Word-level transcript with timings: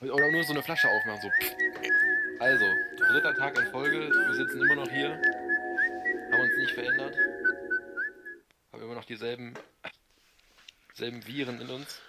Oder 0.00 0.30
nur 0.30 0.44
so 0.44 0.52
eine 0.52 0.62
Flasche 0.62 0.88
aufmachen, 0.88 1.20
so. 1.20 1.30
Also, 2.38 2.64
dritter 2.96 3.34
Tag 3.34 3.58
in 3.58 3.66
Folge, 3.70 4.08
wir 4.08 4.34
sitzen 4.34 4.62
immer 4.62 4.76
noch 4.76 4.90
hier, 4.90 5.10
haben 5.10 6.40
uns 6.40 6.56
nicht 6.56 6.72
verändert, 6.72 7.16
haben 8.72 8.82
immer 8.82 8.94
noch 8.94 9.04
dieselben, 9.04 9.52
selben 10.94 11.26
Viren 11.26 11.60
in 11.60 11.68
uns. 11.68 12.00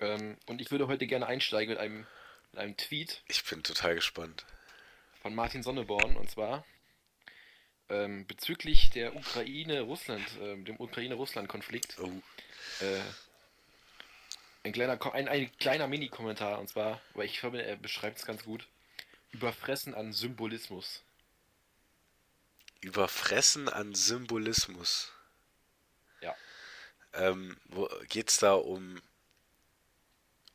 Ähm, 0.00 0.36
und 0.46 0.60
ich 0.60 0.72
würde 0.72 0.88
heute 0.88 1.06
gerne 1.06 1.26
einsteigen 1.26 1.70
mit 1.74 1.78
einem, 1.78 2.06
mit 2.50 2.60
einem 2.60 2.76
Tweet 2.76 3.22
Ich 3.28 3.44
bin 3.44 3.62
total 3.62 3.94
gespannt. 3.94 4.44
von 5.22 5.32
Martin 5.32 5.62
Sonneborn 5.62 6.16
und 6.16 6.28
zwar 6.28 6.64
ähm, 7.88 8.26
bezüglich 8.26 8.90
der 8.90 9.14
Ukraine-Russland, 9.14 10.26
ähm, 10.40 10.64
dem 10.64 10.80
Ukraine-Russland-Konflikt. 10.80 11.98
Oh, 12.00 12.10
Äh, 12.80 13.00
ein 14.64 14.72
kleiner, 14.72 15.14
ein, 15.14 15.28
ein 15.28 15.56
kleiner 15.58 15.86
Mini-Kommentar 15.88 16.58
und 16.58 16.68
zwar, 16.68 17.00
weil 17.14 17.26
ich 17.26 17.40
finde, 17.40 17.64
er 17.64 17.76
beschreibt 17.76 18.18
es 18.18 18.26
ganz 18.26 18.44
gut. 18.44 18.68
Überfressen 19.32 19.94
an 19.94 20.12
Symbolismus. 20.12 21.02
überfressen 22.80 23.68
an 23.68 23.94
Symbolismus. 23.94 25.12
Ja. 26.20 26.34
Ähm, 27.14 27.58
wo 27.66 27.88
geht's 28.08 28.38
da 28.38 28.54
um 28.54 29.00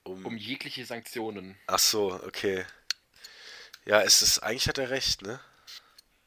um, 0.03 0.25
Um 0.25 0.37
jegliche 0.37 0.85
Sanktionen. 0.85 1.57
Ach 1.67 1.79
so, 1.79 2.13
okay. 2.23 2.65
Ja, 3.85 4.01
es 4.03 4.21
ist 4.21 4.39
eigentlich 4.39 4.67
hat 4.67 4.77
er 4.77 4.89
recht, 4.89 5.21
ne? 5.21 5.39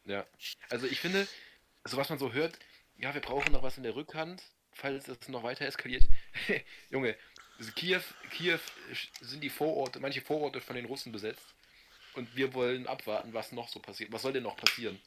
Ja. 0.04 0.26
Also 0.68 0.86
ich 0.86 1.00
finde, 1.00 1.26
so 1.84 1.96
was 1.96 2.08
man 2.10 2.18
so 2.18 2.32
hört, 2.32 2.58
ja, 2.96 3.14
wir 3.14 3.20
brauchen 3.22 3.52
noch 3.52 3.62
was 3.62 3.76
in 3.78 3.82
der 3.82 3.94
Rückhand, 3.96 4.42
falls 4.72 5.08
es 5.08 5.28
noch 5.28 5.42
weiter 5.42 5.66
eskaliert. 5.66 6.04
Junge, 6.90 7.16
also 7.60 7.72
Kiew, 7.72 8.00
Kiew 8.30 8.58
sind 9.20 9.44
die 9.44 9.50
Vororte, 9.50 10.00
manche 10.00 10.22
Vororte 10.22 10.62
von 10.62 10.76
den 10.76 10.86
Russen 10.86 11.12
besetzt. 11.12 11.44
Und 12.14 12.34
wir 12.34 12.54
wollen 12.54 12.86
abwarten, 12.86 13.34
was 13.34 13.52
noch 13.52 13.68
so 13.68 13.78
passiert. 13.78 14.10
Was 14.12 14.22
soll 14.22 14.32
denn 14.32 14.42
noch 14.42 14.56
passieren? 14.56 15.00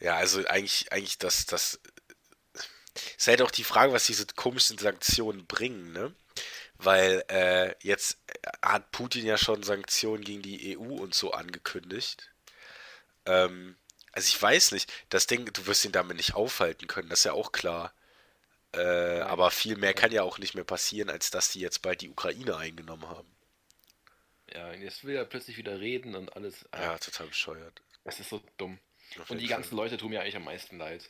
Ja, 0.00 0.14
also 0.16 0.46
eigentlich 0.46 0.90
eigentlich 0.92 1.18
das 1.18 1.44
das 1.46 1.80
ist 3.16 3.26
halt 3.26 3.42
auch 3.42 3.50
die 3.50 3.64
Frage, 3.64 3.92
was 3.92 4.06
diese 4.06 4.24
komischen 4.26 4.78
Sanktionen 4.78 5.46
bringen, 5.46 5.92
ne? 5.92 6.14
Weil 6.76 7.24
äh, 7.28 7.74
jetzt 7.84 8.18
hat 8.62 8.92
Putin 8.92 9.26
ja 9.26 9.36
schon 9.36 9.64
Sanktionen 9.64 10.22
gegen 10.22 10.42
die 10.42 10.78
EU 10.78 10.94
und 10.94 11.14
so 11.14 11.32
angekündigt. 11.32 12.30
Ähm, 13.26 13.76
also 14.12 14.28
ich 14.28 14.40
weiß 14.40 14.72
nicht, 14.72 14.90
das 15.10 15.26
Ding, 15.26 15.44
du 15.52 15.66
wirst 15.66 15.84
ihn 15.84 15.92
damit 15.92 16.16
nicht 16.16 16.34
aufhalten 16.34 16.86
können, 16.86 17.08
das 17.08 17.20
ist 17.20 17.24
ja 17.24 17.32
auch 17.32 17.50
klar. 17.50 17.92
Äh, 18.74 19.20
aber 19.20 19.50
viel 19.50 19.76
mehr 19.76 19.94
kann 19.94 20.12
ja 20.12 20.22
auch 20.22 20.38
nicht 20.38 20.54
mehr 20.54 20.64
passieren, 20.64 21.08
als 21.10 21.30
dass 21.30 21.50
die 21.52 21.60
jetzt 21.60 21.80
bald 21.82 22.00
die 22.02 22.10
Ukraine 22.10 22.56
eingenommen 22.56 23.08
haben. 23.08 23.28
Ja, 24.54 24.72
jetzt 24.72 25.04
will 25.04 25.16
er 25.16 25.24
plötzlich 25.24 25.56
wieder 25.56 25.78
reden 25.80 26.14
und 26.14 26.34
alles. 26.36 26.66
Ah, 26.72 26.82
Ja, 26.82 26.98
total 26.98 27.28
bescheuert. 27.28 27.80
Das 28.04 28.20
ist 28.20 28.28
so 28.30 28.42
dumm. 28.56 28.78
Auf 29.18 29.30
Und 29.30 29.38
die 29.38 29.46
ganzen 29.46 29.74
Leute 29.76 29.96
tun 29.96 30.10
mir 30.10 30.20
eigentlich 30.20 30.36
am 30.36 30.44
meisten 30.44 30.78
leid. 30.78 31.08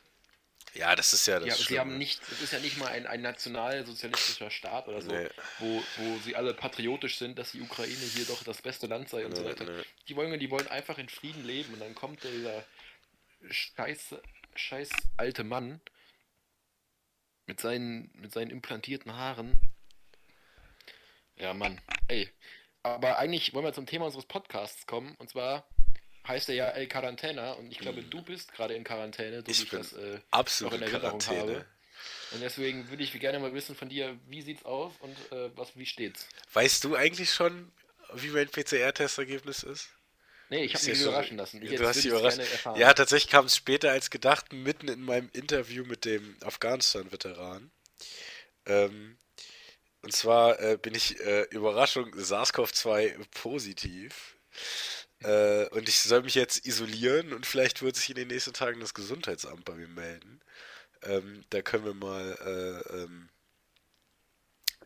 Ja, 0.74 0.94
das 0.94 1.12
ist 1.12 1.26
ja 1.26 1.38
das 1.38 1.48
Ja, 1.48 1.54
sie 1.54 1.62
Schlimme. 1.64 1.80
haben 1.80 1.98
nicht, 1.98 2.20
es 2.30 2.42
ist 2.42 2.52
ja 2.52 2.58
nicht 2.58 2.76
mal 2.78 2.88
ein, 2.88 3.06
ein 3.06 3.22
nationalsozialistischer 3.22 4.50
Staat 4.50 4.86
oder 4.88 5.00
so, 5.00 5.10
Nee. 5.12 5.28
wo, 5.60 5.82
wo 5.96 6.18
sie 6.18 6.36
alle 6.36 6.52
patriotisch 6.52 7.18
sind, 7.18 7.38
dass 7.38 7.52
die 7.52 7.60
Ukraine 7.60 7.94
hier 8.14 8.24
doch 8.26 8.42
das 8.44 8.60
beste 8.60 8.86
Land 8.86 9.08
sei 9.08 9.24
und 9.24 9.34
so 9.34 9.42
Nee, 9.42 9.48
weiter. 9.50 9.64
nee. 9.64 9.82
Die 10.08 10.16
wollen, 10.16 10.38
die 10.38 10.50
wollen 10.50 10.68
einfach 10.68 10.98
in 10.98 11.08
Frieden 11.08 11.44
leben 11.44 11.72
und 11.74 11.80
dann 11.80 11.94
kommt 11.94 12.22
dieser 12.22 12.64
scheiß, 13.50 14.16
scheiß 14.54 14.90
alte 15.16 15.44
Mann 15.44 15.80
mit 17.48 17.60
seinen, 17.60 18.10
mit 18.14 18.32
seinen 18.32 18.50
implantierten 18.50 19.16
Haaren. 19.16 19.58
Ja, 21.36 21.54
Mann, 21.54 21.80
ey. 22.06 22.28
Aber 22.82 23.18
eigentlich 23.18 23.52
wollen 23.54 23.64
wir 23.64 23.72
zum 23.72 23.86
Thema 23.86 24.06
unseres 24.06 24.26
Podcasts 24.26 24.86
kommen 24.86 25.14
und 25.18 25.28
zwar 25.30 25.66
heißt 26.26 26.48
er 26.50 26.54
ja 26.54 26.68
El 26.68 26.86
Quarantena 26.86 27.52
und 27.52 27.72
ich 27.72 27.78
glaube, 27.78 28.02
du 28.02 28.22
bist 28.22 28.52
gerade 28.52 28.74
in 28.74 28.84
Quarantäne, 28.84 29.44
wie 29.46 29.50
Ich 29.50 29.68
bin 29.68 29.78
das 29.80 29.94
äh, 29.94 30.20
absolut 30.30 30.74
noch 30.74 30.78
in 30.80 30.86
in 30.86 30.92
Erinnerung 30.92 31.18
Quarantäne. 31.18 31.54
habe. 31.56 31.66
Und 32.32 32.42
deswegen 32.42 32.88
würde 32.90 33.02
ich 33.02 33.18
gerne 33.18 33.38
mal 33.38 33.54
wissen 33.54 33.74
von 33.74 33.88
dir, 33.88 34.18
wie 34.26 34.42
sieht's 34.42 34.64
aus 34.64 34.92
und 35.00 35.16
äh, 35.32 35.50
was, 35.56 35.76
wie 35.76 35.86
steht's? 35.86 36.28
Weißt 36.52 36.84
du 36.84 36.94
eigentlich 36.94 37.32
schon, 37.32 37.72
wie 38.14 38.28
mein 38.28 38.48
PCR-Testergebnis 38.48 39.62
ist? 39.62 39.88
Nee, 40.50 40.64
ich 40.64 40.74
habe 40.74 40.84
mich 40.86 40.98
schon- 40.98 41.08
überraschen 41.08 41.36
lassen. 41.36 41.62
Ich, 41.62 41.74
du 41.76 41.86
hast 41.86 41.96
dich 41.96 42.06
ich's 42.06 42.14
überrascht. 42.14 42.40
Ja, 42.76 42.92
tatsächlich 42.94 43.30
kam 43.30 43.46
es 43.46 43.56
später 43.56 43.90
als 43.92 44.10
gedacht, 44.10 44.52
mitten 44.52 44.88
in 44.88 45.02
meinem 45.02 45.28
Interview 45.32 45.84
mit 45.84 46.04
dem 46.04 46.36
Afghanistan-Veteran. 46.42 47.70
Ähm, 48.66 49.18
und 50.02 50.12
zwar 50.14 50.58
äh, 50.60 50.78
bin 50.80 50.94
ich, 50.94 51.18
äh, 51.20 51.42
Überraschung, 51.50 52.12
SARS-CoV-2 52.14 53.16
positiv. 53.32 54.36
Äh, 55.20 55.66
und 55.70 55.88
ich 55.88 55.98
soll 56.00 56.22
mich 56.22 56.34
jetzt 56.34 56.64
isolieren 56.66 57.32
und 57.32 57.44
vielleicht 57.44 57.82
wird 57.82 57.96
sich 57.96 58.08
in 58.10 58.16
den 58.16 58.28
nächsten 58.28 58.52
Tagen 58.52 58.80
das 58.80 58.94
Gesundheitsamt 58.94 59.64
bei 59.64 59.74
mir 59.74 59.88
melden. 59.88 60.40
Ähm, 61.02 61.44
da 61.50 61.60
können 61.62 61.84
wir 61.84 61.94
mal, 61.94 62.38
äh, 62.90 62.96
ähm, 62.96 63.28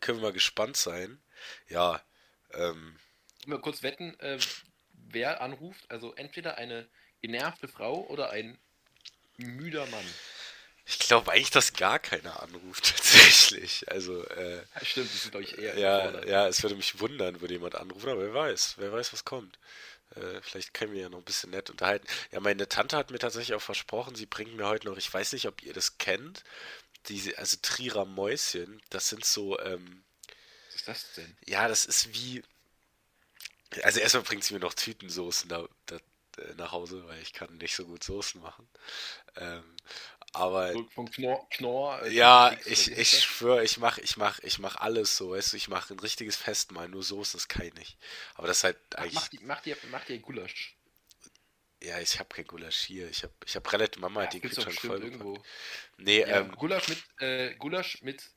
können 0.01 0.17
wir 0.19 0.23
mal 0.23 0.33
gespannt 0.33 0.75
sein. 0.75 1.21
Ja, 1.69 2.01
ähm, 2.53 2.97
Mal 3.45 3.59
kurz 3.61 3.83
wetten, 3.83 4.19
äh, 4.19 4.39
wer 5.13 5.41
anruft. 5.41 5.89
Also 5.89 6.13
entweder 6.15 6.57
eine 6.57 6.89
genervte 7.21 7.67
Frau 7.67 8.05
oder 8.07 8.31
ein 8.31 8.59
müder 9.37 9.85
Mann. 9.87 10.19
Ich 10.85 10.99
glaube 10.99 11.31
eigentlich, 11.31 11.49
dass 11.51 11.73
gar 11.73 11.99
keiner 11.99 12.41
anruft, 12.41 12.83
tatsächlich. 12.95 13.89
Also, 13.89 14.25
äh, 14.27 14.65
Ja, 14.75 14.85
stimmt, 14.85 15.13
das 15.13 15.25
ist, 15.25 15.31
glaube 15.31 15.43
ich, 15.45 15.57
eher 15.57 15.77
ja, 15.77 16.25
ja, 16.25 16.47
es 16.47 16.61
würde 16.63 16.75
mich 16.75 16.99
wundern, 16.99 17.41
würde 17.41 17.53
jemand 17.53 17.75
anrufen, 17.75 18.09
aber 18.09 18.21
wer 18.21 18.33
weiß, 18.33 18.75
wer 18.77 18.91
weiß, 18.91 19.13
was 19.13 19.25
kommt. 19.25 19.59
Äh, 20.15 20.41
vielleicht 20.41 20.73
können 20.73 20.93
wir 20.93 21.01
ja 21.03 21.09
noch 21.09 21.19
ein 21.19 21.23
bisschen 21.25 21.51
nett 21.51 21.69
unterhalten. 21.69 22.07
Ja, 22.31 22.39
meine 22.39 22.67
Tante 22.69 22.97
hat 22.97 23.11
mir 23.11 23.19
tatsächlich 23.19 23.55
auch 23.55 23.61
versprochen, 23.61 24.15
sie 24.15 24.25
bringt 24.27 24.55
mir 24.55 24.67
heute 24.67 24.87
noch, 24.87 24.97
ich 24.97 25.13
weiß 25.13 25.33
nicht, 25.33 25.47
ob 25.47 25.63
ihr 25.63 25.73
das 25.73 25.97
kennt, 25.97 26.43
diese, 27.07 27.37
also 27.37 27.57
Trierer 27.61 28.05
Mäuschen, 28.05 28.81
das 28.89 29.09
sind 29.09 29.25
so, 29.25 29.59
ähm, 29.59 30.03
Was 30.67 30.75
ist 30.75 30.87
das 30.87 31.13
denn? 31.13 31.37
ja, 31.45 31.67
das 31.67 31.85
ist 31.85 32.13
wie, 32.13 32.43
also 33.83 33.99
erstmal 33.99 34.23
bringt 34.23 34.43
sie 34.43 34.53
mir 34.53 34.59
noch 34.59 34.73
Tütensoßen 34.73 35.49
da, 35.49 35.67
da, 35.85 35.97
äh, 36.37 36.53
nach 36.57 36.71
Hause, 36.71 37.05
weil 37.07 37.21
ich 37.21 37.33
kann 37.33 37.57
nicht 37.57 37.75
so 37.75 37.85
gut 37.85 38.03
Soßen 38.03 38.41
machen. 38.41 38.67
Ähm, 39.37 39.75
aber 40.33 40.73
von 40.93 41.09
Knorr, 41.11 41.47
Knorr 41.51 42.01
äh, 42.03 42.11
Ja, 42.11 42.55
ich, 42.65 42.91
ich 42.91 43.23
schwöre, 43.23 43.63
ich 43.63 43.77
mach, 43.77 43.99
ich 43.99 44.17
mach, 44.17 44.39
ich 44.39 44.59
mach 44.59 44.75
alles 44.77 45.15
so, 45.17 45.31
weißt 45.31 45.53
du, 45.53 45.57
ich 45.57 45.67
mache 45.67 45.93
ein 45.93 45.99
richtiges 45.99 46.35
Festmahl, 46.35 46.89
nur 46.89 47.03
Soßen, 47.03 47.37
das 47.39 47.47
kann 47.47 47.67
ich 47.67 47.73
nicht. 47.75 47.97
Aber 48.35 48.47
das 48.47 48.57
ist 48.57 48.63
halt 48.63 48.77
eigentlich, 48.95 49.13
mach, 49.13 49.27
die, 49.29 49.39
mach, 49.43 49.61
dir, 49.61 49.77
mach 49.91 50.05
dir 50.05 50.19
Gulasch. 50.19 50.75
ja, 51.81 51.99
ich 51.99 52.17
habe 52.19 52.29
kein 52.33 52.47
Gulasch 52.47 52.79
hier, 52.85 53.09
ich 53.09 53.23
habe, 53.23 53.33
ich 53.45 53.55
habe 53.55 53.71
relativ, 53.71 54.01
Mama 54.01 54.21
Ja, 54.21 54.27
hat 54.27 54.33
den 54.33 54.41
Kühlschrank 54.41 54.79
voll 54.79 55.03
irgendwo. 55.03 55.43
Nee, 55.97 56.21
Ja, 56.21 56.39
ähm, 56.39 56.51
Gulasch 56.51 56.87
mit, 56.87 57.03
äh, 57.19 57.55
Gulasch 57.55 58.01
mit 58.01 58.31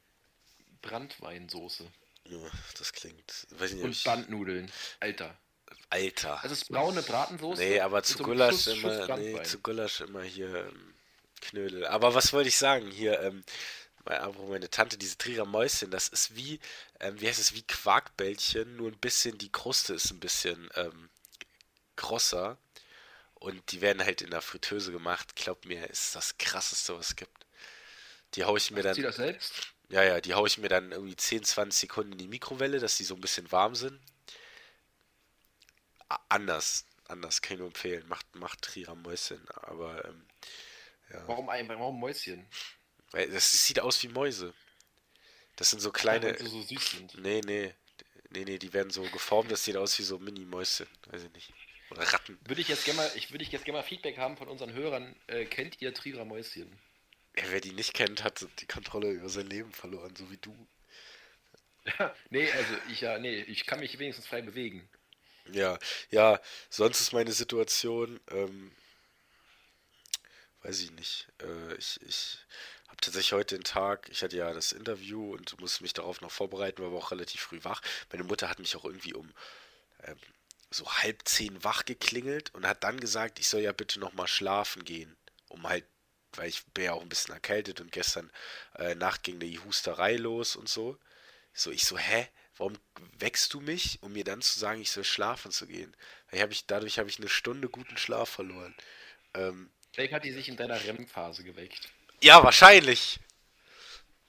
Brandweinsoße. 0.83 1.91
Das 2.79 2.93
klingt, 2.93 3.47
weiß 3.51 3.73
nicht, 3.73 3.85
Und 3.85 4.05
Bandnudeln. 4.05 4.71
Alter. 5.01 5.37
Alter. 5.91 6.43
Also 6.43 6.53
es 6.55 6.63
ist 6.63 6.69
braune 6.71 7.03
Bratensoße. 7.03 7.63
Nee, 7.63 7.81
aber 7.81 8.03
zu 8.03 8.19
Gulasch 8.19 8.55
Schuss- 8.55 8.65
Schuss 8.65 8.83
immer, 8.83 8.99
nee, 9.01 9.07
Brandwein. 9.07 9.45
zu 9.45 9.59
Gulasch 9.61 10.01
immer 10.01 10.23
hier 10.23 10.67
ähm, 10.67 10.95
Knödel. 11.41 11.87
Aber 11.87 12.15
was 12.15 12.33
wollte 12.33 12.49
ich 12.49 12.57
sagen? 12.57 12.91
Hier, 12.91 13.21
ähm, 13.21 13.45
meine 14.49 14.71
Tante, 14.71 14.97
diese 14.99 15.19
Trierer 15.19 15.45
Mäuschen, 15.47 15.91
das 15.91 16.09
ist 16.09 16.37
wie, 16.37 16.61
ähm, 17.01 17.21
wie 17.21 17.29
heißt 17.29 17.41
es, 17.41 17.55
wie 17.55 17.63
Quarkbällchen, 17.63 18.77
nur 18.77 18.91
ein 18.91 18.99
bisschen, 18.99 19.37
die 19.39 19.51
Kruste 19.51 19.95
ist 19.95 20.11
ein 20.13 20.21
bisschen 20.21 20.69
ähm, 20.75 21.09
krosser. 21.97 22.59
Und 23.35 23.71
die 23.71 23.81
werden 23.81 24.03
halt 24.05 24.23
in 24.23 24.31
der 24.31 24.41
Fritteuse 24.41 24.93
gemacht. 24.93 25.37
Glaub 25.37 25.67
mir, 25.67 25.89
ist 25.91 26.15
das 26.17 26.39
krasseste, 26.39 26.97
was 26.99 27.11
es 27.11 27.17
gibt. 27.17 27.47
Die 28.35 28.45
hau 28.45 28.57
ich 28.57 28.71
mir 28.71 28.83
sie 28.95 29.03
dann, 29.03 29.03
das 29.03 29.17
selbst? 29.17 29.53
Ja, 29.89 30.03
ja, 30.03 30.21
die 30.21 30.35
hau 30.35 30.47
ich 30.47 30.59
mir 30.59 30.69
dann 30.69 30.93
irgendwie 30.93 31.17
10, 31.17 31.45
20 31.45 31.81
Sekunden 31.81 32.13
in 32.13 32.19
die 32.19 32.29
Mikrowelle, 32.29 32.79
dass 32.81 32.97
die 32.97 33.05
so 33.05 33.15
ein 33.15 33.21
bisschen 33.21 33.51
warm 33.53 33.75
sind. 33.75 34.01
A- 36.09 36.21
Anders, 36.29 36.85
anders 37.09 37.43
kann 37.43 37.55
ich 37.55 37.59
nur 37.59 37.69
empfehlen. 37.69 38.07
Macht, 38.09 38.35
macht 38.35 38.63
Trierer 38.63 38.95
Mäuschen, 38.95 39.47
aber 39.51 40.05
ähm, 40.05 40.27
ja. 41.13 41.27
Warum 41.29 41.49
ein, 41.49 41.69
warum 41.69 41.99
Mäuschen? 42.01 42.47
Weil 43.13 43.31
das 43.31 43.51
sieht 43.67 43.81
aus 43.81 44.03
wie 44.03 44.09
Mäuse. 44.09 44.53
Das 45.57 45.71
sind 45.71 45.81
so 45.81 45.91
kleine. 45.93 46.37
sie 46.37 46.47
so 46.49 46.63
süß 46.63 46.91
sind. 46.91 47.19
Nee, 47.19 47.41
nee. 47.45 47.75
Nee, 48.31 48.45
nee, 48.45 48.59
die 48.59 48.73
werden 48.73 48.91
so 48.91 49.03
geformt, 49.05 49.51
das 49.53 49.65
sieht 49.65 49.77
aus 49.77 49.99
wie 49.99 50.03
so 50.03 50.19
Mini-Mäuschen. 50.19 50.89
Weiß 51.07 51.23
ich 51.25 51.33
nicht. 51.33 51.53
Oder 51.91 52.03
Ratten. 52.03 52.39
Würde 52.45 52.61
ich 52.61 52.69
jetzt 52.69 52.85
gerne 52.85 52.99
mal, 52.99 53.11
ich 53.15 53.31
würde 53.31 53.45
jetzt 53.45 53.65
gerne 53.65 53.79
mal 53.79 53.85
Feedback 53.85 54.19
haben 54.19 54.37
von 54.37 54.49
unseren 54.49 54.73
Hörern. 54.73 55.15
Äh, 55.29 55.45
kennt 55.47 55.81
ihr 55.81 55.95
Trierer 55.95 56.25
Mäuschen? 56.25 56.77
Ja, 57.39 57.45
wer 57.51 57.61
die 57.61 57.73
nicht 57.73 57.95
kennt, 57.95 58.25
hat 58.25 58.47
die 58.61 58.67
Kontrolle 58.67 59.11
über 59.11 59.29
sein 59.29 59.47
Leben 59.47 59.73
verloren, 59.73 60.15
so 60.17 60.31
wie 60.31 60.39
du. 60.39 60.55
nee, 62.31 62.51
also 62.51 62.75
ich 62.91 63.01
ja, 63.03 63.19
nee, 63.19 63.41
ich 63.43 63.67
kann 63.67 63.81
mich 63.81 63.99
wenigstens 63.99 64.27
frei 64.27 64.43
bewegen. 64.43 64.89
Ja, 65.53 65.79
ja, 66.11 66.41
sonst 66.71 67.01
ist 67.01 67.13
meine 67.13 67.33
Situation, 67.33 68.21
ähm, 68.31 68.73
weiß 70.63 70.81
ich 70.81 70.91
nicht. 70.93 71.29
Äh, 71.43 71.75
ich 71.77 72.01
ich 72.03 72.39
habe 72.89 73.01
tatsächlich 73.01 73.33
heute 73.33 73.57
den 73.57 73.65
Tag, 73.65 74.09
ich 74.11 74.23
hatte 74.23 74.37
ja 74.37 74.53
das 74.53 74.73
Interview 74.73 75.35
und 75.35 75.59
musste 75.61 75.83
mich 75.83 75.93
darauf 75.93 76.21
noch 76.21 76.31
vorbereiten, 76.31 76.81
war 76.83 76.89
aber 76.89 76.99
auch 76.99 77.11
relativ 77.11 77.41
früh 77.41 77.63
wach. 77.63 77.83
Meine 78.11 78.25
Mutter 78.25 78.49
hat 78.49 78.59
mich 78.59 78.77
auch 78.77 78.85
irgendwie 78.85 79.15
um 79.15 79.33
ähm, 80.05 80.17
so 80.71 80.87
halb 80.87 81.23
zehn 81.29 81.63
wach 81.65 81.85
geklingelt 81.85 82.55
und 82.55 82.67
hat 82.67 82.83
dann 82.85 82.99
gesagt, 83.01 83.39
ich 83.39 83.49
soll 83.49 83.61
ja 83.61 83.73
bitte 83.73 84.01
noch 84.01 84.13
mal 84.15 84.27
schlafen 84.27 84.85
gehen, 84.85 85.17
um 85.49 85.69
halt, 85.69 85.85
weil 86.39 86.49
ich 86.49 86.65
bin 86.67 86.85
ja 86.85 86.93
auch 86.93 87.03
ein 87.03 87.09
bisschen 87.09 87.35
erkältet 87.35 87.81
und 87.81 87.93
gestern 87.93 88.31
äh, 88.77 88.95
Nacht 88.95 89.23
ging 89.23 89.39
die 89.41 89.59
Husterei 89.61 90.17
los 90.17 90.57
und 90.57 90.69
so. 90.69 90.99
So, 91.53 91.71
ich 91.71 91.85
so, 91.85 91.97
hä? 91.99 92.29
Warum 92.59 92.79
wächst 93.19 93.53
du 93.53 93.61
mich, 93.61 93.99
um 94.03 94.13
mir 94.15 94.25
dann 94.25 94.41
zu 94.41 94.59
sagen, 94.59 94.81
ich 94.81 94.91
soll 94.91 95.05
schlafen 95.05 95.51
zu 95.53 95.67
gehen? 95.67 95.95
Weil 96.31 96.41
hab 96.41 96.51
ich, 96.51 96.67
dadurch 96.67 96.99
habe 96.99 97.09
ich 97.11 97.19
eine 97.19 97.29
Stunde 97.29 97.69
guten 97.69 97.99
Schlaf 97.99 98.31
verloren. 98.31 98.75
Ähm, 99.35 99.71
Vielleicht 99.93 100.13
hat 100.13 100.25
die 100.25 100.33
sich 100.33 100.49
in 100.49 100.57
deiner 100.57 100.83
REM-Phase 100.83 101.45
geweckt. 101.45 101.91
ja, 102.23 102.43
wahrscheinlich. 102.43 103.21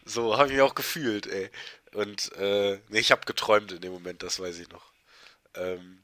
So 0.05 0.37
habe 0.37 0.47
ich 0.47 0.53
mich 0.53 0.61
auch 0.61 0.75
gefühlt, 0.75 1.27
ey. 1.27 1.49
Und 1.93 2.31
äh, 2.33 2.79
nee, 2.89 2.99
ich 2.99 3.11
habe 3.11 3.25
geträumt 3.25 3.71
in 3.71 3.81
dem 3.81 3.91
Moment, 3.93 4.23
das 4.23 4.39
weiß 4.39 4.59
ich 4.59 4.69
noch. 4.69 4.91
Ähm, 5.55 6.03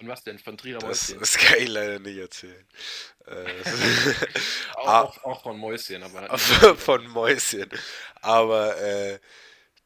Von 0.00 0.08
was 0.08 0.24
denn? 0.24 0.38
Von 0.38 0.56
Trierer 0.56 0.78
das, 0.78 1.08
Mäuschen? 1.08 1.20
das 1.20 1.36
kann 1.36 1.58
ich 1.58 1.68
leider 1.68 1.98
nicht 1.98 2.16
erzählen. 2.16 2.66
Äh, 3.26 3.44
Auch, 4.76 4.86
ah. 4.86 5.00
auch, 5.02 5.24
auch 5.24 5.42
von 5.42 5.58
Mäuschen, 5.58 6.02
aber 6.02 6.38
von 6.38 7.06
Mäuschen. 7.08 7.68
Aber 8.22 8.80
äh, 8.80 9.18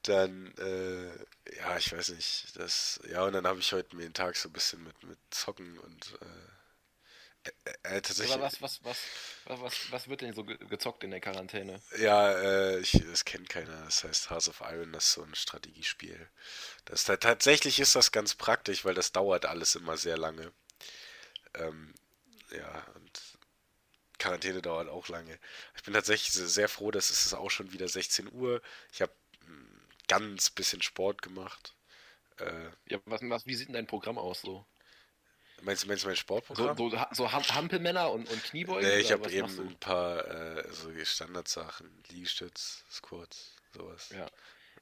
dann, 0.03 0.55
äh, 0.59 1.57
ja, 1.57 1.77
ich 1.77 1.93
weiß 1.93 2.11
nicht. 2.11 2.57
Das, 2.57 3.01
ja, 3.11 3.25
und 3.25 3.33
dann 3.33 3.45
habe 3.45 3.59
ich 3.59 3.73
heute 3.73 3.97
mir 3.97 4.05
den 4.05 4.15
Tag 4.15 4.37
so 4.37 4.49
ein 4.49 4.53
bisschen 4.53 4.85
mit, 4.85 5.03
mit 5.03 5.19
Zocken 5.31 5.79
und 5.81 6.15
äh, 6.21 6.54
äh, 7.65 7.97
äh, 7.97 8.03
tatsächlich. 8.03 8.41
aber 8.41 8.41
was, 8.41 8.61
was, 8.61 8.83
was, 8.85 9.11
was, 9.45 9.61
was, 9.61 9.91
was 9.91 10.09
wird 10.09 10.21
denn 10.23 10.33
so 10.35 10.45
ge- 10.45 10.59
gezockt 10.59 11.05
in 11.05 11.11
der 11.11 11.21
Quarantäne? 11.21 11.83
Ja, 11.99 12.33
äh, 12.33 12.81
ich, 12.81 12.93
das 13.11 13.25
kennt 13.25 13.49
keiner. 13.49 13.85
Das 13.85 14.05
heißt 14.05 14.29
Hearts 14.31 14.49
of 14.51 14.61
Iron, 14.61 14.93
das 14.93 15.07
ist 15.07 15.13
so 15.15 15.23
ein 15.23 15.35
Strategiespiel. 15.35 16.29
Das, 16.87 17.05
ta- 17.05 17.17
tatsächlich 17.19 17.81
ist 17.81 17.97
das 17.97 18.13
ganz 18.13 18.35
praktisch, 18.37 18.85
weil 18.85 18.95
das 18.95 19.13
dauert 19.13 19.47
alles 19.47 19.75
immer 19.77 19.97
sehr 19.99 20.19
lange. 20.19 20.53
Ähm, 21.55 21.95
ja, 22.51 22.87
und 22.95 23.39
Quarantäne 24.19 24.63
dauert 24.63 24.89
auch 24.89 25.09
lange. 25.09 25.39
Ich 25.77 25.83
bin 25.85 25.95
tatsächlich 25.95 26.33
se- 26.33 26.49
sehr 26.49 26.69
froh, 26.69 26.91
dass 26.91 27.11
es 27.11 27.35
auch 27.35 27.51
schon 27.51 27.73
wieder 27.73 27.89
16 27.89 28.33
Uhr. 28.33 28.63
Ich 28.93 29.03
habe 29.03 29.15
ganz 30.09 30.51
bisschen 30.51 30.83
Sport 30.83 31.23
gemacht. 31.23 31.77
Äh, 32.39 32.71
Ja, 32.87 32.99
was, 33.05 33.21
was, 33.23 33.45
wie 33.47 33.55
sieht 33.57 33.69
denn 33.69 33.75
dein 33.75 33.87
Programm 33.87 34.17
aus 34.17 34.41
so? 34.41 34.67
Meinst, 35.65 35.85
du- 35.85 35.89
meinst 35.89 36.05
du 36.05 36.09
mein 36.09 36.15
So, 36.17 36.21
Sportprogramm? 36.21 36.77
so, 36.77 36.91
so 37.13 37.33
Ham- 37.33 37.49
Hampelmänner 37.49 38.11
und, 38.13 38.29
und 38.29 38.45
Kniebeugen? 38.45 38.89
nee, 38.89 38.99
ich 39.01 39.13
habe 39.13 39.31
eben 39.31 39.49
ein 39.61 39.77
paar 39.79 40.25
äh, 40.27 40.73
so 40.73 40.91
Standardsachen, 41.05 41.91
Liegestütz, 42.09 42.85
Squats, 42.91 43.55
sowas. 43.75 44.11
Ja. 44.11 44.27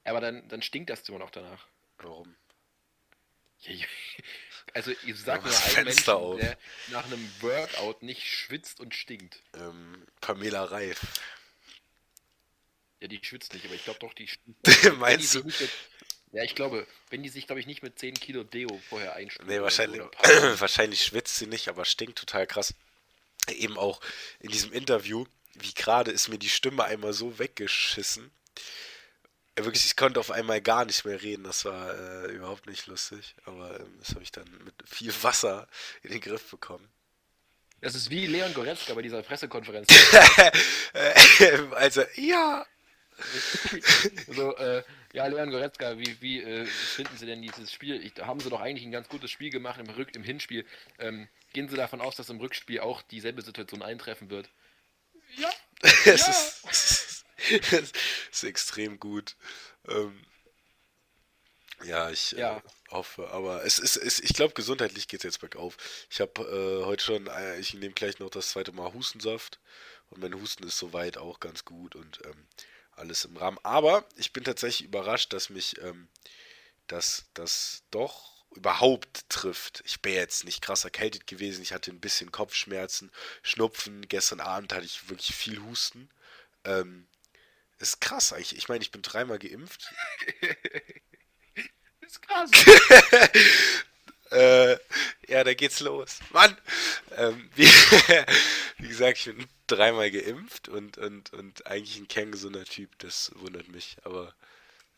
Aber 0.03 0.19
dann, 0.21 0.47
dann 0.49 0.61
stinkt 0.61 0.89
das 0.89 1.07
immer 1.09 1.19
noch 1.19 1.31
danach. 1.31 1.65
Warum? 1.99 2.35
Also 4.73 4.91
ich 4.91 5.15
sag 5.21 5.43
nur 5.45 5.53
einen 5.53 5.61
Fenster 5.61 5.83
Menschen, 5.83 6.09
auf. 6.33 6.39
der 6.39 6.57
nach 6.89 7.05
einem 7.05 7.31
Workout 7.41 8.03
nicht 8.03 8.23
schwitzt 8.27 8.79
und 8.81 8.93
stinkt. 8.93 9.41
Ähm, 9.53 10.05
Pamela 10.19 10.65
Reif. 10.65 10.99
Ja, 12.99 13.07
die 13.07 13.19
schwitzt 13.23 13.53
nicht, 13.53 13.65
aber 13.65 13.75
ich 13.75 13.83
glaube 13.85 13.99
doch, 13.99 14.13
die 14.13 14.27
stinkt. 14.29 14.97
Meinst 14.97 15.35
du? 15.35 15.49
Ja, 16.33 16.43
ich 16.43 16.55
glaube, 16.55 16.87
wenn 17.11 17.21
die 17.21 17.29
sich, 17.29 17.45
glaube 17.45 17.59
ich, 17.59 17.67
nicht 17.67 17.83
mit 17.83 17.99
10 17.99 18.15
Kilo 18.15 18.43
Deo 18.43 18.81
vorher 18.89 19.15
einschmiert. 19.15 19.47
Nee, 19.47 19.61
wahrscheinlich, 19.61 20.01
wahrscheinlich 20.59 21.03
schwitzt 21.03 21.35
sie 21.35 21.45
nicht, 21.45 21.67
aber 21.67 21.85
stinkt 21.85 22.17
total 22.17 22.47
krass. 22.47 22.73
Eben 23.49 23.77
auch 23.77 24.01
in 24.39 24.49
diesem 24.49 24.73
Interview, 24.73 25.25
wie 25.53 25.73
gerade 25.73 26.09
ist 26.09 26.29
mir 26.29 26.39
die 26.39 26.49
Stimme 26.49 26.85
einmal 26.85 27.13
so 27.13 27.37
weggeschissen. 27.37 28.31
Wirklich, 29.55 29.85
ich 29.85 29.95
konnte 29.95 30.19
auf 30.19 30.31
einmal 30.31 30.59
gar 30.61 30.85
nicht 30.85 31.05
mehr 31.05 31.21
reden. 31.21 31.43
Das 31.43 31.65
war 31.65 31.93
äh, 31.93 32.31
überhaupt 32.31 32.65
nicht 32.65 32.87
lustig. 32.87 33.35
Aber 33.45 33.79
ähm, 33.79 33.95
das 33.99 34.09
habe 34.09 34.23
ich 34.23 34.31
dann 34.31 34.49
mit 34.65 34.73
viel 34.89 35.13
Wasser 35.21 35.67
in 36.01 36.11
den 36.11 36.21
Griff 36.21 36.49
bekommen. 36.49 36.89
Das 37.81 37.93
ist 37.93 38.09
wie 38.09 38.25
Leon 38.25 38.53
Goretzka 38.55 38.95
bei 38.95 39.03
dieser 39.03 39.21
Pressekonferenz. 39.21 39.87
also, 41.75 42.03
ja. 42.15 42.65
so, 44.27 44.55
äh, 44.57 44.83
ja, 45.13 45.27
Leon 45.27 45.51
Goretzka, 45.51 45.97
wie, 45.99 46.21
wie 46.21 46.41
äh, 46.43 46.65
finden 46.67 47.17
Sie 47.17 47.25
denn 47.25 47.41
dieses 47.41 47.71
Spiel? 47.73 48.03
Ich, 48.05 48.15
haben 48.21 48.39
Sie 48.41 48.49
doch 48.49 48.61
eigentlich 48.61 48.85
ein 48.85 48.91
ganz 48.91 49.09
gutes 49.09 49.31
Spiel 49.31 49.51
gemacht 49.51 49.79
im, 49.79 49.89
Rück, 49.89 50.15
im 50.15 50.23
Hinspiel. 50.23 50.65
Ähm, 50.99 51.29
gehen 51.53 51.69
Sie 51.69 51.77
davon 51.77 52.01
aus, 52.01 52.15
dass 52.17 52.29
im 52.29 52.39
Rückspiel 52.39 52.81
auch 52.81 53.01
dieselbe 53.03 53.41
Situation 53.43 53.83
eintreffen 53.83 54.29
wird? 54.31 54.51
Ja. 55.37 55.49
Es 56.05 56.27
Ja. 56.27 56.27
ist, 56.27 57.25
es 57.71 58.03
ist 58.31 58.43
extrem 58.43 58.99
gut. 58.99 59.35
Ähm, 59.87 60.25
ja, 61.83 62.09
ich 62.09 62.31
Ja. 62.33 62.57
Äh, 62.57 62.61
hoffe, 62.91 63.29
aber 63.31 63.65
es 63.65 63.79
ist, 63.79 63.97
es, 63.97 64.19
ich 64.19 64.33
glaube, 64.33 64.53
gesundheitlich 64.53 65.07
geht 65.07 65.19
es 65.21 65.23
jetzt 65.23 65.39
bergauf. 65.39 65.77
Ich 66.09 66.21
habe 66.21 66.41
äh, 66.81 66.85
heute 66.85 67.03
schon, 67.03 67.27
äh, 67.27 67.59
ich 67.59 67.73
nehme 67.73 67.93
gleich 67.93 68.19
noch 68.19 68.29
das 68.29 68.49
zweite 68.51 68.71
Mal 68.71 68.93
Hustensaft 68.93 69.59
und 70.09 70.21
mein 70.21 70.33
Husten 70.35 70.63
ist 70.65 70.77
soweit 70.77 71.17
auch 71.17 71.39
ganz 71.39 71.65
gut 71.65 71.95
und 71.95 72.21
ähm, 72.25 72.47
alles 72.95 73.25
im 73.25 73.37
Rahmen. 73.37 73.59
Aber 73.63 74.05
ich 74.15 74.33
bin 74.33 74.43
tatsächlich 74.43 74.87
überrascht, 74.87 75.33
dass 75.33 75.49
mich 75.49 75.81
ähm, 75.81 76.07
das, 76.87 77.25
das 77.33 77.83
doch 77.91 78.45
überhaupt 78.55 79.29
trifft. 79.29 79.81
Ich 79.85 80.01
bin 80.01 80.13
jetzt 80.13 80.43
nicht 80.43 80.61
krass 80.61 80.83
erkältet 80.83 81.27
gewesen. 81.27 81.61
Ich 81.61 81.73
hatte 81.73 81.91
ein 81.91 81.99
bisschen 81.99 82.31
Kopfschmerzen, 82.31 83.11
Schnupfen. 83.41 84.07
Gestern 84.07 84.39
Abend 84.39 84.73
hatte 84.73 84.85
ich 84.85 85.09
wirklich 85.09 85.35
viel 85.35 85.61
Husten. 85.63 86.09
Ähm, 86.63 87.07
ist 87.79 87.99
krass 87.99 88.31
eigentlich. 88.33 88.55
Ich 88.55 88.69
meine, 88.69 88.83
ich 88.83 88.91
bin 88.91 89.01
dreimal 89.01 89.39
geimpft. 89.39 89.91
ist 92.01 92.21
krass. 92.21 92.51
Äh, 94.33 94.79
ja, 95.27 95.43
da 95.43 95.53
geht's 95.53 95.79
los. 95.79 96.17
Mann! 96.31 96.57
Ähm, 97.15 97.51
wie, 97.55 97.67
wie 98.79 98.87
gesagt, 98.87 99.19
ich 99.19 99.25
bin 99.25 99.47
dreimal 99.75 100.11
geimpft 100.11 100.69
und, 100.69 100.97
und, 100.97 101.33
und 101.33 101.67
eigentlich 101.67 101.97
ein 101.97 102.07
kerngesunder 102.07 102.65
Typ. 102.65 102.97
Das 102.99 103.31
wundert 103.35 103.67
mich. 103.67 103.97
Aber 104.03 104.35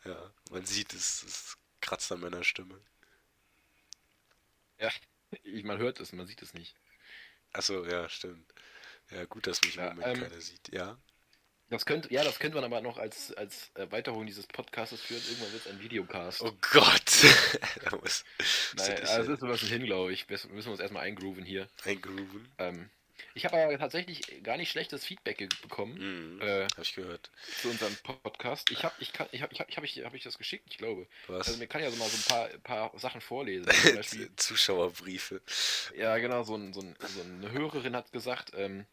ja, 0.04 0.32
man 0.50 0.64
sieht 0.64 0.92
es, 0.94 1.22
es 1.24 1.58
kratzt 1.80 2.10
an 2.12 2.20
meiner 2.20 2.44
Stimme. 2.44 2.80
ja, 4.78 4.90
man 5.64 5.78
hört 5.78 6.00
es, 6.00 6.12
man 6.12 6.26
sieht 6.26 6.42
es 6.42 6.54
nicht. 6.54 6.76
Achso, 7.52 7.84
ja, 7.84 8.08
stimmt. 8.08 8.52
Ja, 9.10 9.24
gut, 9.24 9.46
dass 9.46 9.62
mich 9.62 9.76
im 9.76 9.82
Ja, 9.82 9.94
Moment 9.94 10.18
ähm, 10.18 10.22
keiner 10.22 10.40
sieht. 10.40 10.72
Ja. 10.72 10.98
Das 11.68 11.84
könnte, 11.84 12.12
ja, 12.12 12.22
das 12.22 12.38
könnte 12.38 12.56
man 12.56 12.64
aber 12.64 12.80
noch 12.80 12.96
als, 12.96 13.32
als 13.34 13.70
Erweiterung 13.74 14.24
dieses 14.24 14.46
Podcastes 14.46 15.00
führen. 15.00 15.22
Irgendwann 15.28 15.52
wird 15.52 15.66
es 15.66 15.72
ein 15.72 15.80
Videocast. 15.80 16.42
Oh 16.42 16.56
Gott! 16.72 17.24
da 17.84 17.96
muss, 17.96 18.24
Nein, 18.76 19.00
muss 19.00 19.10
also 19.10 19.30
das 19.32 19.38
ist 19.38 19.42
ein 19.42 19.50
bisschen 19.50 19.68
hin, 19.68 19.84
glaube 19.84 20.12
ich. 20.12 20.28
Wir 20.28 20.38
müssen 20.50 20.70
uns 20.70 20.78
erstmal 20.78 21.02
eingrooven 21.02 21.44
hier. 21.44 21.68
eingrooven. 21.84 22.48
Ähm, 22.58 22.90
ich 23.34 23.44
habe 23.44 23.56
aber 23.62 23.78
tatsächlich 23.78 24.42
gar 24.42 24.56
nicht 24.56 24.70
schlechtes 24.70 25.04
Feedback 25.04 25.38
bekommen 25.62 26.36
Mhm, 26.36 26.40
äh, 26.42 26.64
hab 26.64 26.78
ich 26.82 26.94
gehört. 26.94 27.30
zu 27.62 27.70
unserem 27.70 27.94
Podcast. 28.02 28.70
Ich 28.70 28.84
habe 28.84 28.94
ich 28.98 29.12
kann, 29.12 29.28
ich 29.32 29.42
hab, 29.42 29.52
ich 29.52 29.60
hab, 29.60 29.68
ich 29.68 29.76
hab, 29.76 29.84
ich, 29.84 30.04
hab 30.04 30.14
ich 30.14 30.22
das 30.22 30.38
geschickt, 30.38 30.64
ich 30.70 30.78
glaube. 30.78 31.06
Was? 31.28 31.46
Also 31.48 31.58
mir 31.58 31.66
kann 31.66 31.82
ja 31.82 31.90
so 31.90 31.96
mal 31.96 32.08
so 32.08 32.16
ein 32.16 32.22
paar, 32.22 32.48
paar 32.90 32.98
Sachen 32.98 33.20
vorlesen. 33.20 33.70
Zum 33.70 33.94
Beispiel, 33.96 34.30
Zuschauerbriefe. 34.36 35.40
ja, 35.96 36.16
genau, 36.18 36.42
so, 36.44 36.56
ein, 36.56 36.72
so, 36.72 36.80
ein, 36.80 36.96
so 37.00 37.22
eine 37.22 37.52
Hörerin 37.52 37.96
hat 37.96 38.12
gesagt, 38.12 38.52
ähm, 38.54 38.86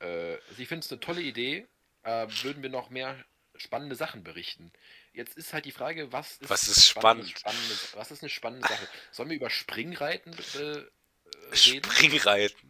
äh, 0.00 0.36
sie 0.56 0.66
findet 0.66 0.86
es 0.86 0.92
eine 0.92 1.00
tolle 1.00 1.22
Idee, 1.22 1.66
äh, 2.02 2.26
würden 2.42 2.62
wir 2.62 2.70
noch 2.70 2.90
mehr 2.90 3.22
spannende 3.56 3.96
Sachen 3.96 4.24
berichten. 4.24 4.72
Jetzt 5.12 5.36
ist 5.36 5.52
halt 5.52 5.64
die 5.64 5.72
Frage, 5.72 6.12
was 6.12 6.36
ist, 6.38 6.48
Was 6.48 6.68
ist 6.68 6.86
spannend? 6.88 7.28
spannende, 7.28 7.74
was 7.94 8.10
ist 8.10 8.22
eine 8.22 8.30
spannende 8.30 8.66
Sache? 8.66 8.88
Sollen 9.10 9.28
wir 9.28 9.36
über 9.36 9.50
Springreiten 9.50 10.32
äh, 10.54 10.84
reden? 11.66 11.90
Springreiten. 11.90 12.69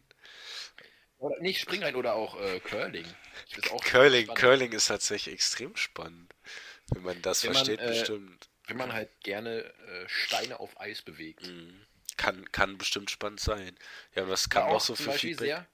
Oder 1.20 1.38
nicht 1.40 1.60
Springreiten 1.60 1.96
oder 1.96 2.14
auch 2.14 2.40
äh, 2.40 2.60
Curling. 2.60 3.04
Auch 3.72 3.84
Curling. 3.84 4.26
Curling 4.28 4.72
ist 4.72 4.86
tatsächlich 4.86 5.34
extrem 5.34 5.76
spannend. 5.76 6.34
Wenn 6.92 7.02
man 7.02 7.20
das 7.20 7.44
Wenn 7.44 7.52
man, 7.52 7.64
versteht, 7.66 7.80
äh, 7.80 7.88
bestimmt. 7.88 8.48
Wenn 8.66 8.78
man 8.78 8.92
halt 8.94 9.10
gerne 9.20 9.64
äh, 9.64 10.08
Steine 10.08 10.58
auf 10.60 10.80
Eis 10.80 11.02
bewegt. 11.02 11.46
Mhm. 11.46 11.86
Kann, 12.16 12.50
kann 12.52 12.78
bestimmt 12.78 13.10
spannend 13.10 13.40
sein. 13.40 13.78
Ja, 14.14 14.28
was 14.28 14.48
kann 14.48 14.62
Aber 14.62 14.74
noch 14.74 14.80
so 14.80 14.94
für 14.94 15.12
Feedback? 15.12 15.46
sehr, 15.46 15.66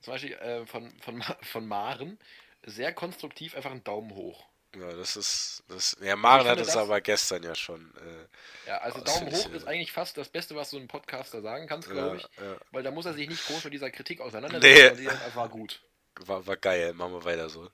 zum 0.00 0.14
Beispiel 0.14 0.32
äh, 0.34 0.64
von, 0.66 0.96
von, 1.00 1.22
von 1.42 1.66
Maren, 1.66 2.18
sehr 2.64 2.92
konstruktiv 2.92 3.56
einfach 3.56 3.72
einen 3.72 3.84
Daumen 3.84 4.12
hoch. 4.14 4.46
Ja, 4.74 4.92
das 4.92 5.16
ist. 5.16 5.62
Das, 5.68 5.96
ja, 6.00 6.16
Maren 6.16 6.44
Ich 6.46 6.50
hat 6.52 6.60
es 6.60 6.76
aber 6.76 7.00
gestern 7.00 7.42
ja 7.42 7.54
schon. 7.54 7.92
Äh, 7.96 8.68
Ja, 8.68 8.78
also 8.78 9.00
das 9.00 9.14
Daumen 9.18 9.32
hoch 9.32 9.50
äh, 9.50 9.56
ist 9.56 9.66
eigentlich 9.66 9.92
fast 9.92 10.16
das 10.18 10.28
Beste, 10.28 10.54
was 10.56 10.70
so 10.70 10.76
ein 10.76 10.88
Podcaster 10.88 11.40
sagen 11.40 11.66
kannst, 11.66 11.88
ja, 11.88 11.94
glaube 11.94 12.16
ich. 12.18 12.28
ja, 12.38 12.56
Weil 12.72 12.82
da 12.82 12.90
muss 12.90 13.06
er 13.06 13.14
sich 13.14 13.28
nicht 13.28 13.46
groß 13.46 13.64
mit 13.64 13.72
dieser 13.72 13.90
Kritik 13.90 14.18
Nee. 14.18 14.24
auseinandersetzen, 14.24 14.96
sie 14.96 15.04
sagt, 15.04 15.36
war 15.36 15.48
gut. 15.48 15.80
war, 16.20 16.46
war 16.46 16.56
geil, 16.56 16.92
machen 16.94 17.12
wir 17.12 17.24
weiter 17.24 17.48
so. 17.48 17.70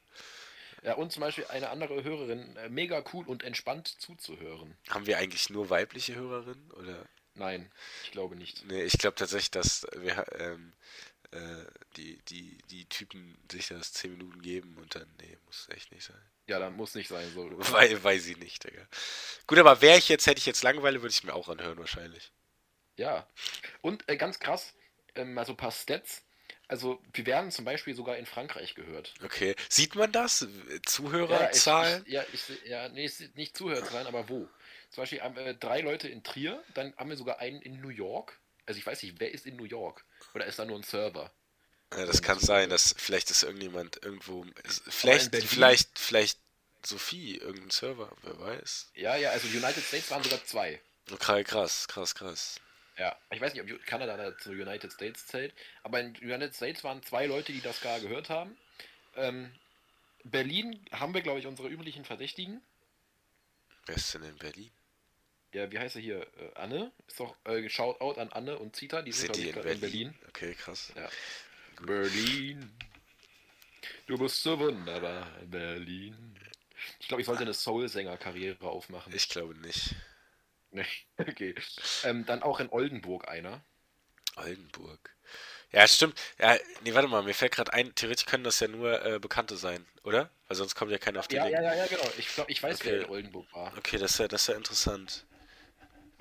Ja, 0.82 0.94
und 0.94 1.12
zum 1.12 1.20
Beispiel 1.20 1.46
eine 1.46 1.70
andere 1.70 2.02
Hörerin, 2.02 2.56
äh, 2.56 2.68
mega 2.68 3.04
cool 3.12 3.26
und 3.26 3.44
entspannt 3.44 3.88
zuzuhören. 4.00 4.76
Haben 4.90 5.06
wir 5.06 5.18
eigentlich 5.18 5.48
nur 5.50 5.70
weibliche 5.70 6.14
Hörerinnen? 6.16 6.70
Oder? 6.72 7.06
Nein, 7.34 7.70
ich 8.04 8.10
glaube 8.10 8.36
nicht. 8.36 8.64
Nee, 8.66 8.82
ich 8.82 8.98
glaube 8.98 9.14
tatsächlich, 9.14 9.50
dass 9.52 9.86
wir 9.96 10.24
ähm, 10.38 10.72
äh, 11.30 11.38
die, 11.96 12.18
die, 12.28 12.58
die 12.70 12.84
Typen 12.86 13.38
sich 13.50 13.68
das 13.68 13.92
10 13.92 14.12
Minuten 14.18 14.42
geben 14.42 14.76
und 14.80 14.94
dann, 14.94 15.06
nee, 15.20 15.38
muss 15.46 15.68
echt 15.70 15.92
nicht 15.92 16.04
sein. 16.04 16.20
Ja, 16.52 16.58
dann 16.58 16.76
muss 16.76 16.94
nicht 16.94 17.08
sein. 17.08 17.26
So. 17.34 17.50
Weil, 17.72 18.04
weiß 18.04 18.26
ich 18.26 18.36
nicht, 18.36 18.62
Digga. 18.62 18.82
Gut, 19.46 19.58
aber 19.58 19.80
wäre 19.80 19.96
ich 19.96 20.10
jetzt, 20.10 20.26
hätte 20.26 20.38
ich 20.38 20.44
jetzt 20.44 20.62
Langeweile, 20.62 21.00
würde 21.00 21.12
ich 21.12 21.24
mir 21.24 21.32
auch 21.32 21.48
anhören 21.48 21.78
wahrscheinlich. 21.78 22.30
Ja. 22.96 23.26
Und 23.80 24.06
äh, 24.06 24.18
ganz 24.18 24.38
krass, 24.38 24.74
ähm, 25.14 25.32
mal 25.32 25.46
so 25.46 25.54
ein 25.54 25.56
paar 25.56 25.70
Stats. 25.72 26.26
Also, 26.68 27.02
wir 27.14 27.24
werden 27.24 27.50
zum 27.50 27.64
Beispiel 27.64 27.94
sogar 27.94 28.18
in 28.18 28.26
Frankreich 28.26 28.74
gehört. 28.74 29.14
Okay. 29.24 29.56
Sieht 29.70 29.94
man 29.94 30.12
das? 30.12 30.42
Ja, 30.42 30.48
ich, 30.74 30.82
Zuhörerzahlen? 30.82 32.02
ich, 32.04 32.12
ja, 32.12 32.24
ich, 32.34 32.42
ja, 32.66 32.88
nee, 32.90 33.10
nicht 33.34 33.56
Zuhörerzahlen, 33.56 34.06
aber 34.06 34.28
wo? 34.28 34.46
Zum 34.90 35.02
Beispiel 35.02 35.22
haben 35.22 35.34
wir 35.34 35.54
drei 35.54 35.80
Leute 35.80 36.08
in 36.08 36.22
Trier, 36.22 36.62
dann 36.74 36.94
haben 36.98 37.08
wir 37.08 37.16
sogar 37.16 37.38
einen 37.38 37.62
in 37.62 37.80
New 37.80 37.88
York. 37.88 38.38
Also 38.66 38.78
ich 38.78 38.86
weiß 38.86 39.02
nicht, 39.02 39.20
wer 39.20 39.32
ist 39.32 39.46
in 39.46 39.56
New 39.56 39.64
York? 39.64 40.04
Oder 40.34 40.44
ist 40.44 40.58
da 40.58 40.66
nur 40.66 40.78
ein 40.78 40.82
Server? 40.82 41.32
Ja, 41.96 42.06
das 42.06 42.22
kann 42.22 42.38
sein, 42.38 42.70
dass 42.70 42.94
vielleicht 42.96 43.30
ist 43.30 43.42
irgendjemand 43.42 44.02
irgendwo. 44.02 44.46
Vielleicht, 44.88 45.34
vielleicht, 45.36 45.98
vielleicht 45.98 46.38
Sophie, 46.84 47.36
irgendein 47.36 47.70
Server, 47.70 48.10
wer 48.22 48.38
weiß. 48.38 48.90
Ja, 48.94 49.16
ja, 49.16 49.30
also 49.30 49.46
United 49.48 49.84
States 49.84 50.10
waren 50.10 50.22
sogar 50.22 50.44
zwei. 50.44 50.80
Okay, 51.10 51.44
krass, 51.44 51.86
krass, 51.88 52.14
krass. 52.14 52.60
Ja, 52.98 53.16
ich 53.30 53.40
weiß 53.40 53.54
nicht, 53.54 53.62
ob 53.62 53.86
Kanada 53.86 54.16
da 54.16 54.36
zu 54.38 54.50
United 54.50 54.92
States 54.92 55.26
zählt, 55.26 55.54
aber 55.82 56.00
in 56.00 56.16
United 56.16 56.54
States 56.54 56.84
waren 56.84 57.02
zwei 57.02 57.26
Leute, 57.26 57.52
die 57.52 57.60
das 57.60 57.80
gar 57.80 58.00
gehört 58.00 58.28
haben. 58.28 58.56
Ähm, 59.16 59.52
Berlin 60.24 60.84
haben 60.92 61.14
wir, 61.14 61.22
glaube 61.22 61.40
ich, 61.40 61.46
unsere 61.46 61.68
üblichen 61.68 62.04
Verdächtigen. 62.04 62.62
Wer 63.86 63.96
ist 63.96 64.14
denn 64.14 64.22
in 64.22 64.36
Berlin? 64.36 64.70
Ja, 65.52 65.70
wie 65.70 65.78
heißt 65.78 65.96
er 65.96 66.02
hier? 66.02 66.20
Äh, 66.20 66.54
Anne? 66.54 66.92
Ist 67.06 67.20
doch 67.20 67.34
äh, 67.44 67.68
Shoutout 67.68 68.20
an 68.20 68.28
Anne 68.30 68.58
und 68.58 68.76
Zita, 68.76 69.02
die 69.02 69.12
sind, 69.12 69.34
Sind 69.34 69.44
die 69.44 69.48
in 69.50 69.54
Berlin? 69.54 69.72
in 69.72 69.80
Berlin. 69.80 70.14
Okay, 70.28 70.54
krass. 70.54 70.92
Ja. 70.96 71.08
Berlin. 71.86 72.70
Du 74.06 74.16
bist 74.16 74.40
so 74.42 74.58
wunderbar, 74.60 75.26
Berlin. 75.46 76.38
Ich 77.00 77.08
glaube, 77.08 77.20
ich 77.20 77.26
sollte 77.26 77.42
eine 77.42 77.54
Soul-Sänger-Karriere 77.54 78.68
aufmachen. 78.68 79.12
Ich 79.12 79.28
glaube 79.28 79.54
nicht. 79.56 79.94
Nee, 80.70 80.86
okay. 81.18 81.54
Ähm, 82.02 82.26
dann 82.26 82.42
auch 82.42 82.58
in 82.60 82.68
Oldenburg 82.70 83.28
einer. 83.28 83.62
Oldenburg. 84.36 85.16
Ja, 85.72 85.88
stimmt. 85.88 86.20
Ja, 86.38 86.56
nee, 86.82 86.94
warte 86.94 87.08
mal, 87.08 87.22
mir 87.22 87.34
fällt 87.34 87.52
gerade 87.52 87.72
ein, 87.72 87.94
theoretisch 87.94 88.26
können 88.26 88.44
das 88.44 88.60
ja 88.60 88.68
nur 88.68 89.04
äh, 89.04 89.18
Bekannte 89.18 89.56
sein, 89.56 89.86
oder? 90.04 90.30
Weil 90.48 90.56
sonst 90.56 90.74
kommt 90.74 90.90
ja 90.92 90.98
keiner 90.98 91.20
auf 91.20 91.28
die 91.28 91.36
Ja, 91.36 91.46
Idee. 91.46 91.52
ja, 91.54 91.62
ja, 91.62 91.74
ja, 91.74 91.86
genau. 91.86 92.12
Ich 92.18 92.28
glaube, 92.34 92.50
ich 92.52 92.62
weiß, 92.62 92.76
Okay. 92.76 92.90
wer 92.90 92.98
in 92.98 93.04
Oldenburg 93.06 93.52
war. 93.54 93.72
Okay, 93.76 93.98
das 93.98 94.12
ist 94.12 94.18
ja, 94.18 94.28
das 94.28 94.42
ist 94.42 94.48
ja 94.48 94.54
interessant. 94.56 95.26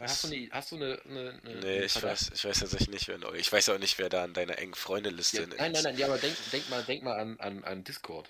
Hast 0.02 0.24
du 0.24 0.28
eine, 0.28 0.50
hast 0.52 0.72
du 0.72 0.76
eine, 0.78 1.02
eine, 1.06 1.40
eine 1.44 1.56
Nee, 1.62 1.84
ich 1.84 2.02
weiß, 2.02 2.32
ich 2.34 2.46
weiß 2.46 2.60
tatsächlich 2.60 2.90
nicht, 2.90 3.08
wer 3.08 3.16
in 3.16 3.24
Eu- 3.24 3.34
Ich 3.34 3.52
weiß 3.52 3.70
auch 3.70 3.78
nicht, 3.78 3.98
wer 4.00 4.10
da 4.10 4.24
an 4.24 4.34
deiner 4.34 4.58
engen 4.58 4.74
Freundeliste 4.74 5.38
Ja, 5.38 5.44
in 5.44 5.50
nein, 5.50 5.72
nein, 5.72 5.84
nein, 5.84 5.98
ja, 5.98 6.08
aber 6.08 6.18
denk, 6.18 6.36
denk 6.52 6.70
mal, 6.70 6.84
denk 6.84 7.04
mal 7.04 7.20
an, 7.20 7.40
an, 7.40 7.64
an 7.64 7.84
Discord. 7.84 8.30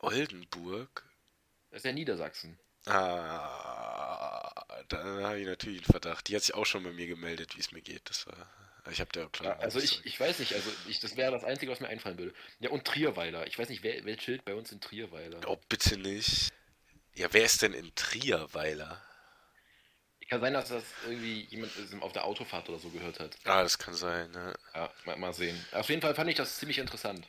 Oldenburg? 0.00 1.04
Das 1.70 1.78
ist 1.78 1.84
ja 1.84 1.92
Niedersachsen. 1.92 2.58
Ah, 2.86 4.64
dann 4.88 5.22
habe 5.22 5.40
ich 5.40 5.46
natürlich 5.46 5.78
einen 5.78 5.92
Verdacht. 5.92 6.28
Die 6.28 6.36
hat 6.36 6.42
sich 6.42 6.54
auch 6.54 6.66
schon 6.66 6.82
bei 6.84 6.92
mir 6.92 7.06
gemeldet, 7.06 7.56
wie 7.56 7.60
es 7.60 7.72
mir 7.72 7.82
geht. 7.82 8.08
Das 8.08 8.26
war. 8.26 8.48
Ich 8.90 9.00
habe 9.00 9.10
da 9.12 9.20
Ja, 9.20 9.28
klar. 9.28 9.60
also 9.60 9.80
ich, 9.80 10.04
ich 10.06 10.18
weiß 10.18 10.38
nicht, 10.38 10.54
also 10.54 10.70
ich, 10.88 10.98
das 11.00 11.16
wäre 11.16 11.30
das 11.30 11.44
Einzige, 11.44 11.70
was 11.70 11.80
mir 11.80 11.88
einfallen 11.88 12.16
würde. 12.16 12.32
Ja, 12.60 12.70
und 12.70 12.86
Trierweiler. 12.86 13.46
Ich 13.46 13.58
weiß 13.58 13.68
nicht, 13.68 13.82
wer, 13.82 14.02
wer 14.04 14.16
chillt 14.16 14.44
bei 14.46 14.54
uns 14.54 14.72
in 14.72 14.80
Trierweiler? 14.80 15.40
Oh, 15.46 15.58
bitte 15.68 15.98
nicht. 15.98 16.50
Ja, 17.14 17.28
wer 17.32 17.44
ist 17.44 17.60
denn 17.60 17.74
in 17.74 17.94
Trierweiler? 17.94 19.02
Kann 20.28 20.40
sein, 20.42 20.52
dass 20.52 20.68
das 20.68 20.84
irgendwie 21.06 21.46
jemand 21.50 21.72
auf 22.00 22.12
der 22.12 22.24
Autofahrt 22.24 22.68
oder 22.68 22.78
so 22.78 22.90
gehört 22.90 23.18
hat. 23.18 23.34
Ah, 23.44 23.62
das 23.62 23.78
kann 23.78 23.94
sein, 23.94 24.30
ne? 24.32 24.54
Ja, 24.74 24.90
mal, 25.06 25.16
mal 25.16 25.32
sehen. 25.32 25.58
Auf 25.72 25.88
jeden 25.88 26.02
Fall 26.02 26.14
fand 26.14 26.28
ich 26.28 26.36
das 26.36 26.58
ziemlich 26.58 26.78
interessant. 26.78 27.26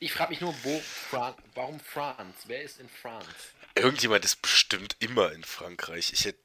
Ich 0.00 0.12
frage 0.12 0.30
mich 0.30 0.40
nur, 0.40 0.52
wo 0.64 0.80
Fran 0.80 1.34
warum 1.54 1.78
France? 1.78 2.34
Wer 2.46 2.62
ist 2.62 2.80
in 2.80 2.88
France? 2.88 3.28
Irgendjemand 3.76 4.24
ist 4.24 4.42
bestimmt 4.42 4.96
immer 4.98 5.30
in 5.32 5.44
Frankreich. 5.44 6.12
Ich 6.12 6.24
hätte. 6.24 6.40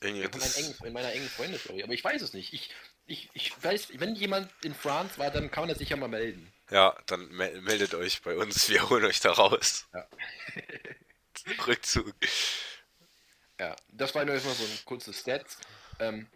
In, 0.00 0.16
Irgendjemand 0.16 0.44
ist. 0.46 0.58
engen, 0.58 0.74
in 0.84 0.92
meiner 0.94 1.12
engen 1.12 1.28
Freundestory. 1.28 1.82
Aber 1.84 1.92
ich 1.92 2.02
weiß 2.02 2.20
es 2.20 2.32
nicht. 2.32 2.52
Ich, 2.52 2.70
ich, 3.06 3.28
ich 3.34 3.62
weiß, 3.62 4.00
wenn 4.00 4.16
jemand 4.16 4.50
in 4.64 4.74
France 4.74 5.16
war, 5.18 5.30
dann 5.30 5.50
kann 5.52 5.62
man 5.62 5.68
das 5.68 5.78
sicher 5.78 5.96
mal 5.96 6.08
melden. 6.08 6.52
Ja, 6.70 6.96
dann 7.06 7.28
mel- 7.28 7.60
meldet 7.60 7.94
euch 7.94 8.20
bei 8.22 8.36
uns. 8.36 8.68
Wir 8.68 8.88
holen 8.90 9.04
euch 9.04 9.20
da 9.20 9.30
raus. 9.30 9.86
Ja. 9.94 10.08
Rückzug. 11.66 12.14
Ja, 13.60 13.76
das 13.88 14.14
war 14.14 14.24
nur 14.24 14.34
erstmal 14.34 14.54
so 14.54 14.64
ein 14.64 14.78
kurzes 14.86 15.20
Stats. 15.20 15.58
Ähm, 15.98 16.26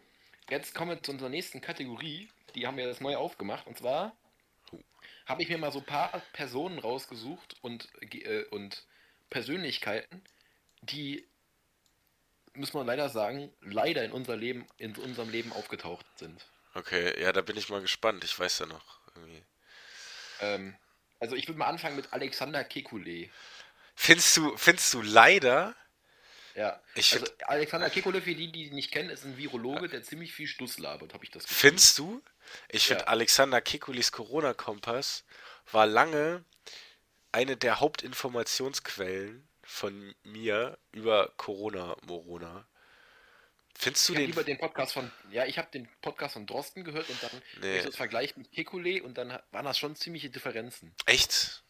jetzt 0.50 0.74
kommen 0.74 0.90
wir 0.90 1.02
zu 1.02 1.10
unserer 1.10 1.30
nächsten 1.30 1.62
Kategorie. 1.62 2.28
Die 2.54 2.66
haben 2.66 2.76
wir 2.76 2.86
jetzt 2.86 3.00
neu 3.00 3.16
aufgemacht. 3.16 3.66
Und 3.66 3.78
zwar 3.78 4.14
habe 5.24 5.42
ich 5.42 5.48
mir 5.48 5.56
mal 5.56 5.72
so 5.72 5.78
ein 5.78 5.86
paar 5.86 6.20
Personen 6.34 6.78
rausgesucht 6.78 7.56
und, 7.62 7.88
äh, 8.12 8.44
und 8.50 8.84
Persönlichkeiten, 9.30 10.22
die, 10.82 11.26
muss 12.52 12.74
man 12.74 12.86
leider 12.86 13.08
sagen, 13.08 13.50
leider 13.62 14.04
in, 14.04 14.12
unser 14.12 14.36
Leben, 14.36 14.66
in 14.76 14.94
unserem 14.96 15.30
Leben 15.30 15.50
aufgetaucht 15.54 16.04
sind. 16.18 16.44
Okay, 16.74 17.18
ja, 17.22 17.32
da 17.32 17.40
bin 17.40 17.56
ich 17.56 17.70
mal 17.70 17.80
gespannt. 17.80 18.22
Ich 18.22 18.38
weiß 18.38 18.58
ja 18.58 18.66
noch. 18.66 19.00
Irgendwie. 19.14 19.42
Ähm, 20.40 20.76
also 21.20 21.36
ich 21.36 21.48
würde 21.48 21.58
mal 21.58 21.68
anfangen 21.68 21.96
mit 21.96 22.12
Alexander 22.12 22.60
Kekulé. 22.60 23.30
Findest 23.94 24.36
du, 24.36 24.54
findest 24.58 24.92
du 24.92 25.00
leider? 25.00 25.74
Ja, 26.54 26.80
Ich 26.94 27.12
also 27.14 27.26
Alexander 27.46 27.88
Kekulé, 27.88 28.20
für 28.20 28.34
die, 28.34 28.50
die 28.52 28.66
ihn 28.66 28.74
nicht 28.74 28.92
kennen, 28.92 29.10
ist 29.10 29.24
ein 29.24 29.36
Virologe, 29.36 29.88
der 29.88 30.02
ziemlich 30.04 30.32
viel 30.32 30.46
Stuss 30.46 30.78
labert, 30.78 31.12
habe 31.12 31.24
ich 31.24 31.30
das 31.30 31.44
Gefühl. 31.44 31.70
Findest 31.70 31.98
du? 31.98 32.22
Ich 32.68 32.86
finde, 32.86 33.02
Ja. 33.04 33.08
Alexander 33.08 33.60
Kekulis 33.60 34.12
Corona-Kompass 34.12 35.24
war 35.72 35.86
lange 35.86 36.44
eine 37.32 37.56
der 37.56 37.80
Hauptinformationsquellen 37.80 39.48
von 39.64 40.14
mir 40.22 40.78
über 40.92 41.32
Corona-Morona. 41.36 42.66
Findest 43.76 44.08
du 44.08 44.12
Ich 44.12 44.16
habe 44.18 44.22
den? 44.22 44.30
lieber 44.30 44.44
den 44.44 44.58
Podcast 44.58 44.92
von, 44.92 45.10
ja, 45.32 45.46
ich 45.46 45.58
habe 45.58 45.68
den 45.72 45.88
Podcast 46.00 46.34
von 46.34 46.46
Drosten 46.46 46.84
gehört 46.84 47.08
und 47.10 47.20
dann 47.22 47.30
Nee. 47.60 47.78
ich 47.78 47.84
das 47.84 47.96
vergleicht 47.96 48.36
mit 48.36 48.52
Kekulé 48.52 49.02
und 49.02 49.18
dann 49.18 49.36
waren 49.50 49.64
das 49.64 49.78
schon 49.78 49.96
ziemliche 49.96 50.30
Differenzen. 50.30 50.94
Echt? 51.06 51.62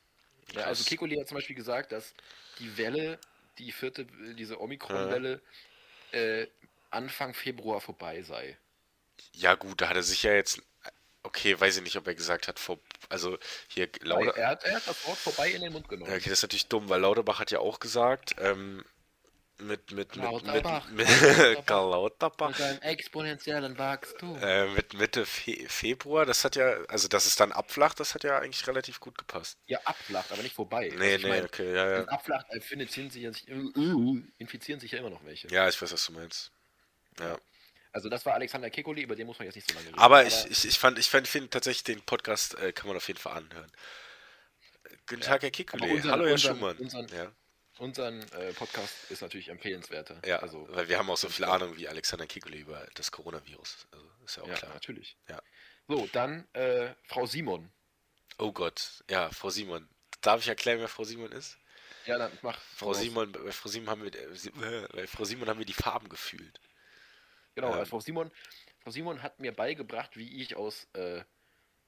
Ja, 0.52 0.64
also. 0.64 0.84
Kekulé 0.84 1.18
hat 1.20 1.28
zum 1.28 1.36
Beispiel 1.36 1.56
gesagt, 1.56 1.92
dass 1.92 2.12
die 2.58 2.76
Welle, 2.76 3.18
die 3.58 3.72
vierte, 3.72 4.06
diese 4.36 4.60
Omikron-Welle, 4.60 5.40
äh, 6.12 6.46
Anfang 6.90 7.34
Februar 7.34 7.80
vorbei 7.80 8.22
sei. 8.22 8.56
Ja, 9.32 9.54
gut, 9.54 9.80
da 9.80 9.88
hat 9.88 9.96
er 9.96 10.02
sich 10.02 10.22
ja 10.22 10.32
jetzt. 10.32 10.62
Okay, 11.22 11.58
weiß 11.58 11.78
ich 11.78 11.82
nicht, 11.82 11.96
ob 11.96 12.06
er 12.06 12.14
gesagt 12.14 12.48
hat, 12.48 12.58
vor, 12.58 12.78
also 13.08 13.38
hier 13.68 13.88
Lauder. 14.02 14.36
er, 14.36 14.48
hat, 14.48 14.64
er 14.64 14.76
hat 14.76 14.86
das 14.86 15.06
Wort 15.06 15.16
vorbei 15.16 15.50
in 15.50 15.62
den 15.62 15.72
Mund 15.72 15.88
genommen. 15.88 16.10
Okay, 16.10 16.28
das 16.28 16.38
ist 16.38 16.42
natürlich 16.42 16.68
dumm, 16.68 16.88
weil 16.90 17.00
Lauterbach 17.00 17.40
hat 17.40 17.50
ja 17.50 17.60
auch 17.60 17.80
gesagt, 17.80 18.36
ähm, 18.38 18.84
mit, 19.58 19.92
mit, 19.92 19.92
mit, 19.92 20.16
mit, 20.16 20.16
Lauterbach, 20.16 20.88
mit. 20.90 21.06
Karl 21.66 21.90
Lauterbach, 21.90 22.48
Mit 22.50 22.60
einem 22.60 22.80
exponentiellen 22.82 23.78
Wachstum. 23.78 24.36
äh, 24.42 24.66
mit 24.68 24.94
Mitte 24.94 25.24
Fe 25.26 25.64
Februar, 25.68 26.26
das 26.26 26.44
hat 26.44 26.56
ja, 26.56 26.74
also 26.88 27.06
dass 27.08 27.26
es 27.26 27.36
dann 27.36 27.52
abflacht, 27.52 28.00
das 28.00 28.14
hat 28.14 28.24
ja 28.24 28.38
eigentlich 28.38 28.66
relativ 28.66 28.98
gut 29.00 29.16
gepasst. 29.16 29.58
Ja, 29.66 29.78
abflacht, 29.84 30.32
aber 30.32 30.42
nicht 30.42 30.54
vorbei. 30.54 30.92
Nee, 30.96 31.14
Also 31.14 31.26
nee, 31.26 31.32
mein, 31.34 31.44
okay, 31.44 31.74
ja, 31.74 31.90
ja. 31.98 32.04
abflacht, 32.06 32.46
äh, 32.50 32.56
infizieren 32.56 33.10
sich, 33.10 33.22
ja, 33.22 33.32
sich, 33.32 33.48
äh, 33.48 33.52
äh, 33.52 34.22
infizieren 34.38 34.80
sich 34.80 34.90
ja 34.90 34.98
immer 34.98 35.10
noch 35.10 35.24
welche. 35.24 35.48
Ja, 35.48 35.68
ich 35.68 35.80
weiß, 35.80 35.92
was 35.92 36.06
du 36.06 36.12
meinst. 36.12 36.50
Ja. 37.20 37.38
Also 37.92 38.08
das 38.08 38.26
war 38.26 38.34
Alexander 38.34 38.66
Kekulé, 38.68 39.02
über 39.02 39.14
den 39.14 39.26
muss 39.28 39.38
man 39.38 39.46
jetzt 39.46 39.54
nicht 39.54 39.68
so 39.68 39.74
lange 39.76 39.86
reden. 39.86 39.98
Aber 40.00 40.26
ich, 40.26 40.46
ich, 40.50 40.64
ich 40.66 40.78
fand, 40.80 40.98
ich 40.98 41.08
fand, 41.08 41.28
finde 41.28 41.48
tatsächlich 41.50 41.84
den 41.84 42.02
Podcast 42.02 42.58
äh, 42.58 42.72
kann 42.72 42.88
man 42.88 42.96
auf 42.96 43.06
jeden 43.06 43.20
Fall 43.20 43.36
anhören. 43.36 43.70
Guten 45.08 45.20
Tag, 45.20 45.42
Herr 45.42 45.50
Aber 45.74 45.86
unseren- 45.86 46.10
Hallo, 46.10 46.24
Herr 46.24 46.32
unseren- 46.32 46.56
Schumann. 46.56 46.76
unseren- 46.78 47.08
ja. 47.08 47.30
Unseren 47.78 48.22
äh, 48.32 48.52
Podcast 48.52 49.10
ist 49.10 49.22
natürlich 49.22 49.48
empfehlenswerter. 49.48 50.20
ja, 50.24 50.38
also, 50.38 50.68
weil 50.70 50.88
wir 50.88 50.98
haben 50.98 51.10
auch 51.10 51.16
so 51.16 51.28
viel 51.28 51.44
Ahnung 51.44 51.76
wie 51.76 51.88
Alexander 51.88 52.26
Kikule 52.26 52.56
über 52.56 52.86
das 52.94 53.10
Coronavirus. 53.10 53.88
Also 53.90 54.10
ist 54.24 54.36
ja 54.36 54.42
auch 54.44 54.48
ja, 54.48 54.54
klar. 54.54 54.74
natürlich. 54.74 55.16
Ja. 55.28 55.42
So, 55.88 56.08
dann 56.12 56.46
äh, 56.52 56.94
Frau 57.02 57.26
Simon. 57.26 57.72
Oh 58.38 58.52
Gott, 58.52 59.04
ja, 59.10 59.28
Frau 59.30 59.50
Simon. 59.50 59.88
Darf 60.20 60.40
ich 60.40 60.48
erklären, 60.48 60.78
wer 60.78 60.88
Frau 60.88 61.04
Simon 61.04 61.32
ist? 61.32 61.58
Ja, 62.06 62.18
dann 62.18 62.30
mach. 62.42 62.58
Frau 62.58 62.86
voraus. 62.86 63.00
Simon, 63.00 63.32
bei 63.32 63.52
Frau 63.52 63.68
Simon 63.68 63.90
haben 63.90 64.02
wir, 64.04 64.14
äh, 64.14 64.84
äh, 64.84 64.88
bei 64.92 65.06
Frau 65.06 65.24
Simon 65.24 65.48
haben 65.48 65.58
wir 65.58 65.66
die 65.66 65.72
Farben 65.72 66.08
gefühlt. 66.08 66.60
Genau, 67.54 67.68
ähm, 67.68 67.74
also 67.74 67.90
Frau 67.90 68.00
Simon. 68.00 68.30
Frau 68.80 68.90
Simon 68.90 69.22
hat 69.22 69.40
mir 69.40 69.52
beigebracht, 69.52 70.16
wie 70.16 70.42
ich 70.42 70.56
aus, 70.56 70.86
äh, 70.92 71.24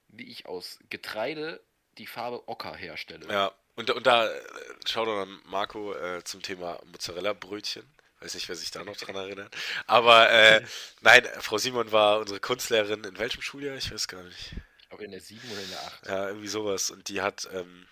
wie 0.07 0.29
ich 0.29 0.45
aus 0.47 0.79
Getreide 0.89 1.63
die 1.97 2.07
Farbe 2.07 2.47
Ocker 2.47 2.75
herstelle. 2.75 3.27
Ja, 3.27 3.53
und, 3.77 3.91
und 3.91 4.07
da 4.07 4.27
äh, 4.27 4.41
schau 4.85 5.05
doch 5.05 5.21
an 5.21 5.39
Marco 5.45 5.93
äh, 5.93 6.23
zum 6.23 6.41
Thema 6.41 6.79
Mozzarella-Brötchen. 6.91 7.85
Weiß 8.19 8.33
nicht, 8.33 8.49
wer 8.49 8.55
sich 8.55 8.71
da 8.71 8.83
noch 8.83 8.97
dran 8.97 9.15
erinnert. 9.15 9.55
Aber 9.85 10.31
äh, 10.31 10.65
nein, 11.01 11.23
Frau 11.39 11.59
Simon 11.59 11.91
war 11.91 12.19
unsere 12.19 12.39
Kunstlehrerin 12.39 13.03
in 13.03 13.19
welchem 13.19 13.43
Schuljahr? 13.43 13.77
Ich 13.77 13.91
weiß 13.91 14.07
gar 14.07 14.23
nicht. 14.23 14.53
Ich 14.79 14.89
glaube 14.89 15.05
in 15.05 15.11
der 15.11 15.21
7 15.21 15.39
oder 15.51 15.61
in 15.61 15.69
der 15.69 15.85
8. 15.85 16.07
Ja, 16.07 16.27
irgendwie 16.29 16.47
sowas. 16.47 16.89
Und 16.89 17.07
die 17.07 17.21
hat 17.21 17.47
ähm, 17.53 17.85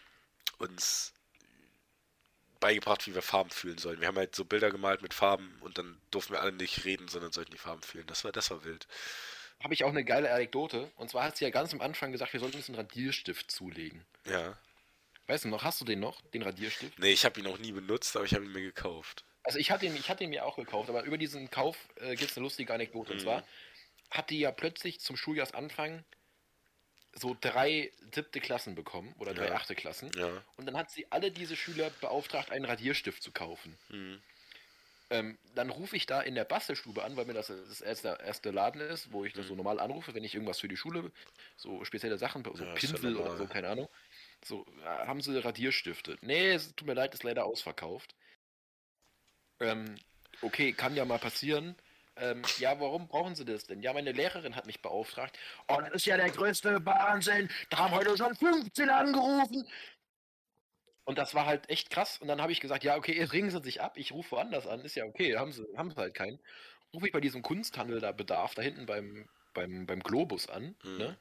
uns 0.58 1.14
beigebracht, 2.60 3.06
wie 3.06 3.14
wir 3.14 3.22
Farben 3.22 3.52
fühlen 3.52 3.78
sollen. 3.78 4.02
Wir 4.02 4.08
haben 4.08 4.18
halt 4.18 4.36
so 4.36 4.44
Bilder 4.44 4.72
gemalt 4.72 5.04
mit 5.04 5.14
Farben 5.14 5.56
und 5.62 5.78
dann 5.78 6.02
durften 6.10 6.34
wir 6.34 6.42
alle 6.42 6.52
nicht 6.52 6.84
reden, 6.86 7.08
sondern 7.10 7.32
sollten 7.32 7.52
die 7.52 7.60
Farben 7.60 7.84
fühlen. 7.84 8.08
Das 8.08 8.24
war, 8.24 8.32
das 8.32 8.50
war 8.50 8.64
wild. 8.64 8.88
habe 9.62 9.76
ich 9.76 9.84
auch 9.84 9.90
eine 9.90 10.04
geile 10.04 10.32
Anekdote. 10.32 10.92
Und 10.96 11.12
zwar 11.12 11.26
hat 11.26 11.38
sie 11.38 11.46
ja 11.46 11.52
ganz 11.52 11.74
am 11.74 11.82
Anfang 11.82 12.12
gesagt, 12.12 12.34
wir 12.34 12.40
sollten 12.40 12.58
uns 12.58 12.70
einen 12.70 12.80
Radierstift 12.80 13.52
zulegen. 13.52 14.04
Ja. 14.26 14.58
Weißt 15.28 15.46
du 15.46 15.50
noch, 15.50 15.64
hast 15.64 15.80
du 15.82 15.86
den 15.86 16.00
noch, 16.00 16.22
den 16.32 16.42
Radierstift? 16.42 16.98
Nee, 16.98 17.12
ich 17.14 17.24
habe 17.24 17.40
ihn 17.40 17.46
noch 17.46 17.58
nie 17.58 17.72
benutzt, 17.72 18.16
aber 18.18 18.26
ich 18.26 18.34
habe 18.34 18.44
ihn 18.46 18.52
mir 18.52 18.62
gekauft. 18.62 19.26
Also 19.44 19.60
ich 19.60 19.72
hatte 19.72 19.86
ihn, 19.86 19.96
ich 19.96 20.10
hatte 20.10 20.24
ihn 20.24 20.30
mir 20.32 20.46
auch 20.46 20.56
gekauft, 20.58 20.90
aber 20.90 21.04
über 21.04 21.18
diesen 21.18 21.50
Kauf 21.50 21.90
äh, 21.96 22.16
gibt 22.18 22.32
es 22.32 22.38
eine 22.38 22.44
lustige 22.44 22.74
Anekdote. 22.74 23.12
Und 23.14 23.20
Mhm. 23.20 23.22
zwar 23.22 23.46
hat 24.12 24.30
die 24.32 24.40
ja 24.40 24.52
plötzlich 24.52 25.00
zum 25.02 25.18
Schuljahresanfang 25.18 26.06
so 27.14 27.36
drei 27.40 27.92
siebte 28.14 28.40
Klassen 28.42 28.76
bekommen 28.76 29.14
oder 29.18 29.34
drei 29.34 29.52
Ja. 29.52 29.56
achte 29.56 29.74
Klassen. 29.76 30.14
Ja. 30.16 30.46
Und 30.56 30.66
dann 30.68 30.78
hat 30.78 30.92
sie 30.92 31.12
alle 31.12 31.32
diese 31.32 31.56
Schüler 31.56 31.90
beauftragt, 31.90 32.52
einen 32.52 32.66
Radierstift 32.66 33.24
zu 33.24 33.32
kaufen. 33.32 33.80
Mhm. 33.90 34.24
Ähm, 35.12 35.38
dann 35.54 35.70
rufe 35.70 35.96
ich 35.96 36.08
da 36.08 36.20
in 36.22 36.34
der 36.34 36.46
Bastelstube 36.46 37.04
an, 37.04 37.16
weil 37.16 37.26
mir 37.26 37.34
das 37.36 37.48
das 37.48 37.80
erste, 37.82 38.18
erste 38.24 38.50
Laden 38.50 38.82
ist, 38.82 39.12
wo 39.12 39.24
ich 39.24 39.34
das 39.34 39.46
Mhm. 39.46 39.48
so 39.48 39.56
normal 39.56 39.80
anrufe, 39.80 40.16
wenn 40.16 40.24
ich 40.24 40.34
irgendwas 40.34 40.60
für 40.60 40.68
die 40.68 40.78
Schule, 40.78 41.12
so 41.58 41.86
spezielle 41.86 42.18
Sachen, 42.18 42.44
so 42.56 42.66
Ja, 42.66 42.74
Pinsel 42.74 43.16
oder 43.16 43.38
so, 43.38 43.48
keine 43.48 43.70
Ahnung. 43.70 43.88
So, 44.46 44.64
äh, 44.84 45.08
haben 45.08 45.22
sie 45.22 45.38
Radierstifte? 45.44 46.18
Nee, 46.22 46.52
es 46.52 46.76
tut 46.76 46.88
mir 46.88 46.94
leid, 46.94 47.16
ist 47.16 47.24
leider 47.24 47.46
ausverkauft. 47.46 48.16
Ähm, 49.60 49.96
okay, 50.42 50.72
kann 50.72 50.96
ja 50.96 51.04
mal 51.04 51.18
passieren. 51.18 51.76
Ähm, 52.18 52.44
ja, 52.60 52.80
warum 52.80 53.08
brauchen 53.08 53.36
sie 53.36 53.44
das 53.44 53.66
denn? 53.66 53.82
Ja, 53.82 53.92
meine 53.92 54.12
Lehrerin 54.12 54.56
hat 54.56 54.68
mich 54.68 54.82
beauftragt. 54.82 55.38
Oh, 55.68 55.82
das 55.82 55.94
ist 55.94 56.06
ja 56.06 56.16
der 56.16 56.30
größte 56.30 56.86
Wahnsinn. 56.86 57.50
Da 57.72 57.78
haben 57.80 57.96
heute 57.96 58.16
schon 58.16 58.36
15 58.36 58.90
angerufen. 58.90 59.68
Und 61.06 61.18
das 61.18 61.34
war 61.34 61.48
halt 61.48 61.70
echt 61.70 61.90
krass. 61.90 62.20
Und 62.20 62.28
dann 62.28 62.42
habe 62.42 62.52
ich 62.52 62.62
gesagt, 62.62 62.84
ja, 62.84 62.98
okay, 62.98 63.24
ringen 63.24 63.50
sie 63.50 63.62
sich 63.64 63.82
ab. 63.82 63.98
Ich 63.98 64.12
rufe 64.12 64.32
woanders 64.32 64.68
an. 64.68 64.82
Ist 64.82 64.96
ja 64.96 65.06
okay, 65.06 65.38
haben 65.38 65.52
sie, 65.52 65.66
haben 65.76 65.90
sie 65.90 65.98
halt 65.98 66.14
keinen. 66.14 66.40
Rufe 66.94 67.08
ich 67.08 67.14
bei 67.14 67.20
diesem 67.20 67.42
Kunsthandel 67.42 68.00
da 68.00 68.12
Bedarf 68.12 68.54
da 68.54 68.62
hinten 68.62 68.86
beim, 68.86 69.28
beim, 69.54 69.88
beim 69.88 70.02
Globus 70.02 70.50
an. 70.50 70.76
Mhm. 70.84 70.98
Ne? 70.98 71.18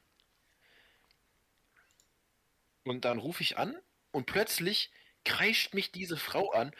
Und 2.85 3.03
dann 3.03 3.17
rufe 3.17 3.43
ich 3.43 3.57
an 3.57 3.75
und 4.11 4.27
plötzlich 4.27 4.91
kreischt 5.25 5.73
mich 5.73 5.91
diese 5.91 6.17
Frau 6.17 6.51
an. 6.51 6.71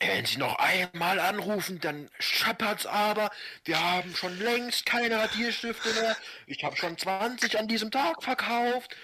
Wenn 0.00 0.26
Sie 0.26 0.38
noch 0.38 0.56
einmal 0.56 1.20
anrufen, 1.20 1.80
dann 1.80 2.10
schappert's 2.18 2.84
aber. 2.84 3.30
Wir 3.64 3.80
haben 3.80 4.14
schon 4.14 4.36
längst 4.40 4.84
keine 4.84 5.16
Radierstifte 5.16 5.92
mehr. 5.94 6.16
Ich 6.46 6.64
habe 6.64 6.76
schon 6.76 6.98
20 6.98 7.58
an 7.58 7.68
diesem 7.68 7.90
Tag 7.92 8.22
verkauft. 8.22 8.94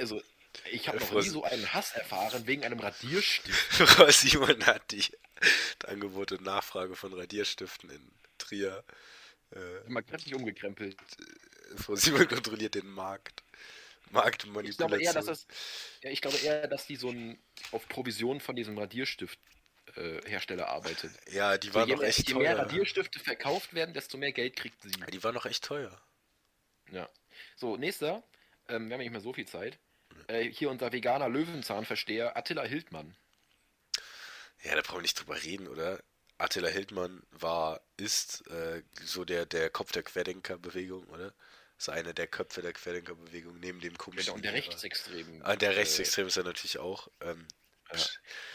Also, 0.00 0.20
ich 0.70 0.88
habe 0.88 0.98
noch 0.98 1.12
nie 1.12 1.22
so 1.22 1.44
einen 1.44 1.72
Hass 1.72 1.92
erfahren 1.92 2.46
wegen 2.46 2.64
einem 2.64 2.80
Radierstift. 2.80 3.72
Frau 3.88 4.10
Simon 4.10 4.66
hat 4.66 4.90
die 4.90 5.04
Angebot 5.86 6.32
und 6.32 6.42
Nachfrage 6.42 6.96
von 6.96 7.14
Radierstiften 7.14 7.88
in 7.88 8.10
Trier. 8.38 8.84
Äh, 9.52 9.88
Mal 9.88 10.02
kräftig 10.02 10.34
umgekrempelt. 10.34 10.96
Frau 11.76 11.94
Simon 11.94 12.26
kontrolliert 12.28 12.74
den 12.74 12.88
Markt. 12.88 13.44
Marktmanipulation. 14.12 14.70
Ich 14.70 14.76
glaube 14.76 15.02
eher, 15.02 15.12
dass 15.12 15.26
das, 15.26 15.46
ja, 16.02 16.10
ich 16.10 16.20
glaube 16.20 16.38
eher, 16.38 16.68
dass 16.68 16.86
die 16.86 16.96
so 16.96 17.10
ein 17.10 17.42
auf 17.72 17.88
Provision 17.88 18.40
von 18.40 18.56
diesem 18.56 18.78
Radierstift 18.78 19.38
äh, 19.96 20.20
Hersteller 20.28 20.68
arbeitet. 20.68 21.12
ja, 21.30 21.58
die 21.58 21.70
So, 21.70 21.74
waren 21.74 21.88
je, 21.88 21.96
noch 21.96 22.02
echt 22.02 22.28
je 22.28 22.34
mehr 22.34 22.56
teuer. 22.56 22.64
Radierstifte 22.66 23.18
verkauft 23.18 23.74
werden, 23.74 23.94
desto 23.94 24.18
mehr 24.18 24.32
Geld 24.32 24.56
kriegt 24.56 24.80
sie. 24.82 24.92
Ja, 25.00 25.06
die 25.06 25.22
waren 25.24 25.34
noch 25.34 25.46
echt 25.46 25.64
teuer. 25.64 26.00
Ja. 26.90 27.08
So, 27.56 27.76
nächster. 27.76 28.22
Ähm, 28.68 28.88
wir 28.88 28.94
haben 28.94 29.00
ja 29.02 29.06
nicht 29.06 29.10
mehr 29.12 29.20
so 29.20 29.32
viel 29.32 29.46
Zeit. 29.46 29.78
Äh, 30.28 30.44
hier 30.44 30.70
unser 30.70 30.92
veganer 30.92 31.28
Löwenzahnversteher 31.28 32.36
Attila 32.36 32.62
Hildmann. 32.64 33.16
Ja, 34.62 34.74
da 34.76 34.82
brauchen 34.82 34.98
wir 34.98 35.02
nicht 35.02 35.18
drüber 35.18 35.42
reden, 35.42 35.68
oder? 35.68 36.02
Attila 36.38 36.68
Hildmann 36.68 37.22
war, 37.30 37.80
ist 37.96 38.46
äh, 38.48 38.82
so 39.02 39.24
der, 39.24 39.46
der 39.46 39.70
Kopf 39.70 39.92
der 39.92 40.02
Querdenkerbewegung, 40.02 41.04
oder? 41.08 41.34
Ist 41.82 41.88
einer 41.88 42.12
der 42.12 42.28
Köpfe 42.28 42.62
der 42.62 42.72
Querdenkerbewegung 42.72 43.58
neben 43.58 43.80
dem 43.80 43.98
komischen. 43.98 44.34
Und 44.34 44.44
der. 44.44 44.52
Rechtsextremen. 44.52 45.42
Ah, 45.42 45.56
der 45.56 45.72
äh, 45.72 45.78
Rechtsextrem 45.78 46.28
ist 46.28 46.36
er 46.36 46.44
natürlich 46.44 46.78
auch. 46.78 47.08
Ähm, 47.20 47.44
Ja. 47.92 47.98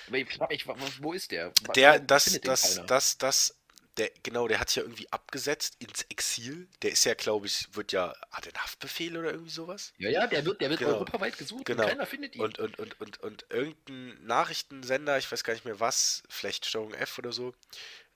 Aber 0.08 0.52
ich 0.54 0.64
frage 0.64 0.82
mich, 0.82 1.04
wo 1.04 1.12
ist 1.12 1.32
der? 1.32 1.52
Der, 1.76 2.00
das, 2.00 2.40
das, 2.42 2.76
keiner? 2.76 2.88
das, 2.88 3.18
das, 3.18 3.58
der, 3.98 4.12
genau, 4.24 4.48
der 4.48 4.62
hat 4.62 4.70
sich 4.70 4.78
ja 4.78 4.84
irgendwie 4.84 5.12
abgesetzt 5.12 5.76
ins 5.80 6.04
Exil. 6.04 6.70
Der 6.82 6.92
ist 6.92 7.04
ja, 7.04 7.16
glaube 7.16 7.48
ich, 7.48 7.68
wird 7.76 7.92
ja, 7.92 8.16
hat 8.32 8.46
er 8.48 8.54
einen 8.56 8.64
Haftbefehl 8.64 9.18
oder 9.18 9.32
irgendwie 9.32 9.52
sowas? 9.52 9.92
Ja, 9.98 10.10
ja, 10.10 10.26
der 10.28 10.46
wird, 10.46 10.62
der 10.62 10.70
wird 10.70 10.80
Genau. 10.80 10.94
europaweit 10.94 11.38
gesucht 11.38 11.66
Genau. 11.66 11.84
und 11.84 11.90
keiner 11.90 12.06
findet 12.06 12.34
ihn. 12.34 12.42
Und, 12.42 12.60
und, 12.60 12.80
und, 12.80 13.02
und, 13.02 13.20
und 13.20 13.46
irgendein 13.50 14.26
Nachrichtensender, 14.26 15.18
ich 15.18 15.30
weiß 15.30 15.44
gar 15.44 15.52
nicht 15.52 15.66
mehr 15.66 15.82
was, 15.82 16.24
vielleicht 16.30 16.66
Steuerung 16.66 16.94
F 16.94 17.18
oder 17.18 17.34
so, 17.34 17.54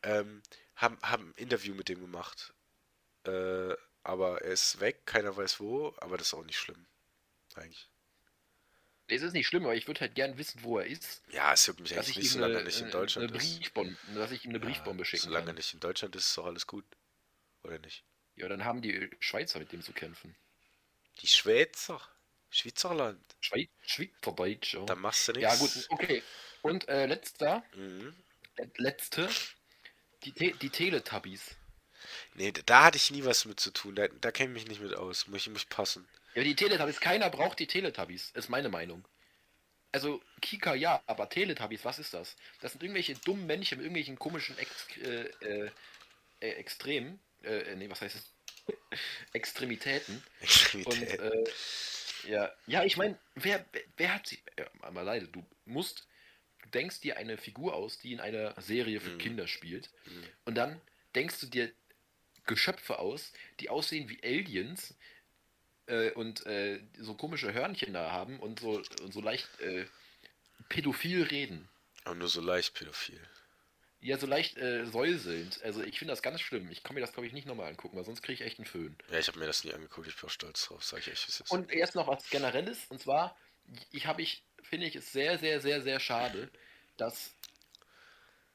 ähm, 0.04 0.42
haben, 0.78 0.98
haben 1.04 1.32
ein 1.32 1.42
Interview 1.44 1.76
mit 1.76 1.90
dem 1.90 2.00
gemacht. 2.00 2.54
Äh, 3.26 3.74
aber 4.04 4.42
er 4.42 4.52
ist 4.52 4.80
weg, 4.80 5.06
keiner 5.06 5.36
weiß 5.36 5.60
wo, 5.60 5.94
aber 5.98 6.18
das 6.18 6.28
ist 6.28 6.34
auch 6.34 6.44
nicht 6.44 6.58
schlimm. 6.60 6.86
Eigentlich. 7.56 7.88
Es 9.08 9.22
ist 9.22 9.34
nicht 9.34 9.48
schlimm, 9.48 9.66
aber 9.66 9.76
ich 9.76 9.88
würde 9.88 10.00
halt 10.00 10.16
gern 10.16 10.38
wissen, 10.38 10.64
wo 10.64 10.80
er 10.80 10.86
ist. 10.86 11.22
Ja, 11.32 11.52
es 11.52 11.66
juckt 11.66 11.82
mich 11.82 11.94
eigentlich 11.94 12.10
ich 12.12 12.18
nicht, 12.18 12.32
solange 12.32 12.56
er 12.56 12.64
nicht 12.64 12.78
in 12.78 12.84
eine, 12.84 12.92
Deutschland 12.92 13.30
eine 13.30 13.38
ist. 13.42 13.60
Briefbombe, 13.60 13.98
dass 14.16 14.32
ich 14.32 14.46
ihm 14.46 14.52
eine 14.52 14.60
Ja, 14.60 14.66
Briefbombe 14.66 15.04
schicken 15.06 15.24
solange 15.24 15.48
er 15.48 15.54
nicht 15.54 15.74
in 15.74 15.80
Deutschland 15.82 16.16
ist, 16.16 16.28
ist 16.28 16.38
doch 16.38 16.46
alles 16.46 16.66
gut. 16.66 16.86
Oder 17.64 17.78
nicht? 17.80 18.06
Ja, 18.36 18.48
dann 18.48 18.64
haben 18.64 18.82
die 18.82 19.10
Schweizer 19.20 19.60
mit 19.60 19.72
dem 19.74 19.82
zu 19.82 19.92
kämpfen. 19.92 20.36
Die 21.22 21.28
Schweizer. 21.28 22.02
Schweizerland. 22.50 23.24
Schweiz, 23.42 23.70
Schweizerdeutsch, 23.86 24.74
ja. 24.76 24.86
Da 24.86 24.96
machst 24.96 25.28
du 25.28 25.34
nichts. 25.34 25.44
Ja, 25.54 25.56
gut, 25.58 25.86
okay. 25.90 26.24
Und 26.62 26.88
äh, 26.88 27.06
letzter, 27.06 27.64
Mhm. 27.76 28.14
äh, 28.56 28.68
letzte, 28.78 29.30
die, 30.24 30.32
Te 30.32 30.52
die 30.54 30.70
Teletubbies. 30.70 31.56
Nee, 32.34 32.52
da 32.66 32.86
hatte 32.86 32.98
ich 32.98 33.12
nie 33.12 33.26
was 33.26 33.46
mit 33.46 33.60
zu 33.60 33.72
tun. 33.72 33.96
Da, 33.96 34.08
da 34.08 34.32
kenne 34.32 34.50
ich 34.52 34.64
mich 34.64 34.68
nicht 34.70 34.82
mit 34.82 34.96
aus. 34.96 35.28
Muss 35.28 35.42
ich 35.42 35.50
muss 35.50 35.66
passen. 35.66 36.08
Ja, 36.34 36.44
die 36.44 36.56
Teletubbies, 36.56 37.00
keiner 37.02 37.30
braucht 37.30 37.60
die 37.60 37.68
Teletubbies, 37.68 38.32
ist 38.36 38.50
meine 38.50 38.70
Meinung. 38.70 39.06
Also, 39.92 40.22
Kika 40.42 40.74
ja, 40.74 41.04
aber 41.08 41.28
Teletubbies, 41.28 41.84
was 41.84 42.00
ist 42.00 42.14
das? 42.14 42.38
Das 42.62 42.72
sind 42.72 42.82
irgendwelche 42.84 43.16
dummen 43.16 43.46
Männchen 43.46 43.78
mit 43.80 43.86
irgendwelchen 43.86 44.18
komischen 44.18 44.58
Ex 44.58 44.88
äh, 45.04 45.24
äh, 45.42 45.72
äh, 46.40 46.50
Extremen. 46.52 47.20
Äh, 47.44 47.76
nee, 47.76 47.90
was 47.90 48.00
heißt 48.02 48.16
es? 48.16 48.34
Extremitäten. 49.34 50.24
Und, 50.36 50.44
Extremität. 50.44 51.20
äh, 51.20 51.44
ja, 52.30 52.52
ja, 52.68 52.84
ich 52.86 52.96
meine, 52.96 53.18
wer, 53.36 53.66
wer, 53.98 54.14
hat 54.16 54.28
sie. 54.28 54.40
Ja, 54.58 54.92
mal 54.92 55.02
leide, 55.02 55.28
du 55.28 55.46
musst, 55.66 56.08
du 56.64 56.70
denkst 56.70 57.02
dir 57.02 57.18
eine 57.18 57.38
Figur 57.38 57.74
aus, 57.76 57.98
die 57.98 58.14
in 58.14 58.22
einer 58.22 58.54
Serie 58.62 59.02
für 59.02 59.10
Mhm. 59.10 59.18
Kinder 59.18 59.48
spielt. 59.48 59.90
Mhm. 60.06 60.24
Und 60.46 60.56
dann 60.56 60.80
denkst 61.16 61.40
du 61.42 61.48
dir 61.48 61.74
Geschöpfe 62.46 63.00
aus, 63.00 63.34
die 63.60 63.70
aussehen 63.70 64.10
wie 64.10 64.22
Aliens 64.24 64.96
äh, 65.88 66.12
und 66.12 66.46
äh, 66.46 66.80
so 66.98 67.16
komische 67.16 67.54
Hörnchen 67.54 67.94
da 67.94 68.12
haben 68.12 68.40
und 68.40 68.60
so, 68.60 68.82
und 69.02 69.14
so 69.14 69.22
leicht 69.22 69.48
äh, 69.62 69.86
pädophil 70.70 71.24
reden. 71.24 71.70
Aber 72.04 72.16
nur 72.16 72.28
so 72.28 72.42
leicht 72.42 72.74
pädophil. 72.74 73.22
Ja, 74.04 74.18
so 74.18 74.26
leicht 74.26 74.58
äh, 74.58 74.86
säuselnd. 74.88 75.62
Also 75.64 75.84
ich 75.84 76.00
finde 76.00 76.14
das 76.14 76.24
ganz 76.24 76.42
schlimm. 76.42 76.72
Ich 76.72 76.82
kann 76.82 76.96
mir 76.96 77.02
das, 77.02 77.14
glaube 77.14 77.28
ich, 77.28 77.34
nicht 77.34 77.46
nochmal 77.46 77.70
angucken, 77.70 77.98
weil 77.98 78.04
sonst 78.04 78.24
kriege 78.24 78.42
ich 78.42 78.42
echt 78.42 78.58
einen 78.58 78.66
Föhn. 78.66 78.96
Ja, 79.12 79.20
ich 79.20 79.28
habe 79.28 79.38
mir 79.38 79.46
das 79.46 79.64
nie 79.64 79.74
angeguckt. 79.74 80.08
Ich 80.08 80.16
bin 80.16 80.26
auch 80.28 80.32
stolz 80.32 80.66
drauf. 80.66 80.84
Sag 80.84 81.00
ich 81.00 81.08
echt. 81.10 81.44
Und 81.50 81.72
jetzt 81.72 81.94
noch 81.94 82.08
was 82.08 82.28
Generelles, 82.32 82.80
und 82.90 83.00
zwar, 83.00 83.38
ich 83.92 84.08
habe 84.08 84.24
ich, 84.24 84.44
finde 84.64 84.88
ich 84.88 84.96
es 84.96 85.12
sehr, 85.12 85.38
sehr, 85.38 85.62
sehr, 85.62 85.84
sehr 85.84 86.00
schade, 86.00 86.50
dass 86.98 87.36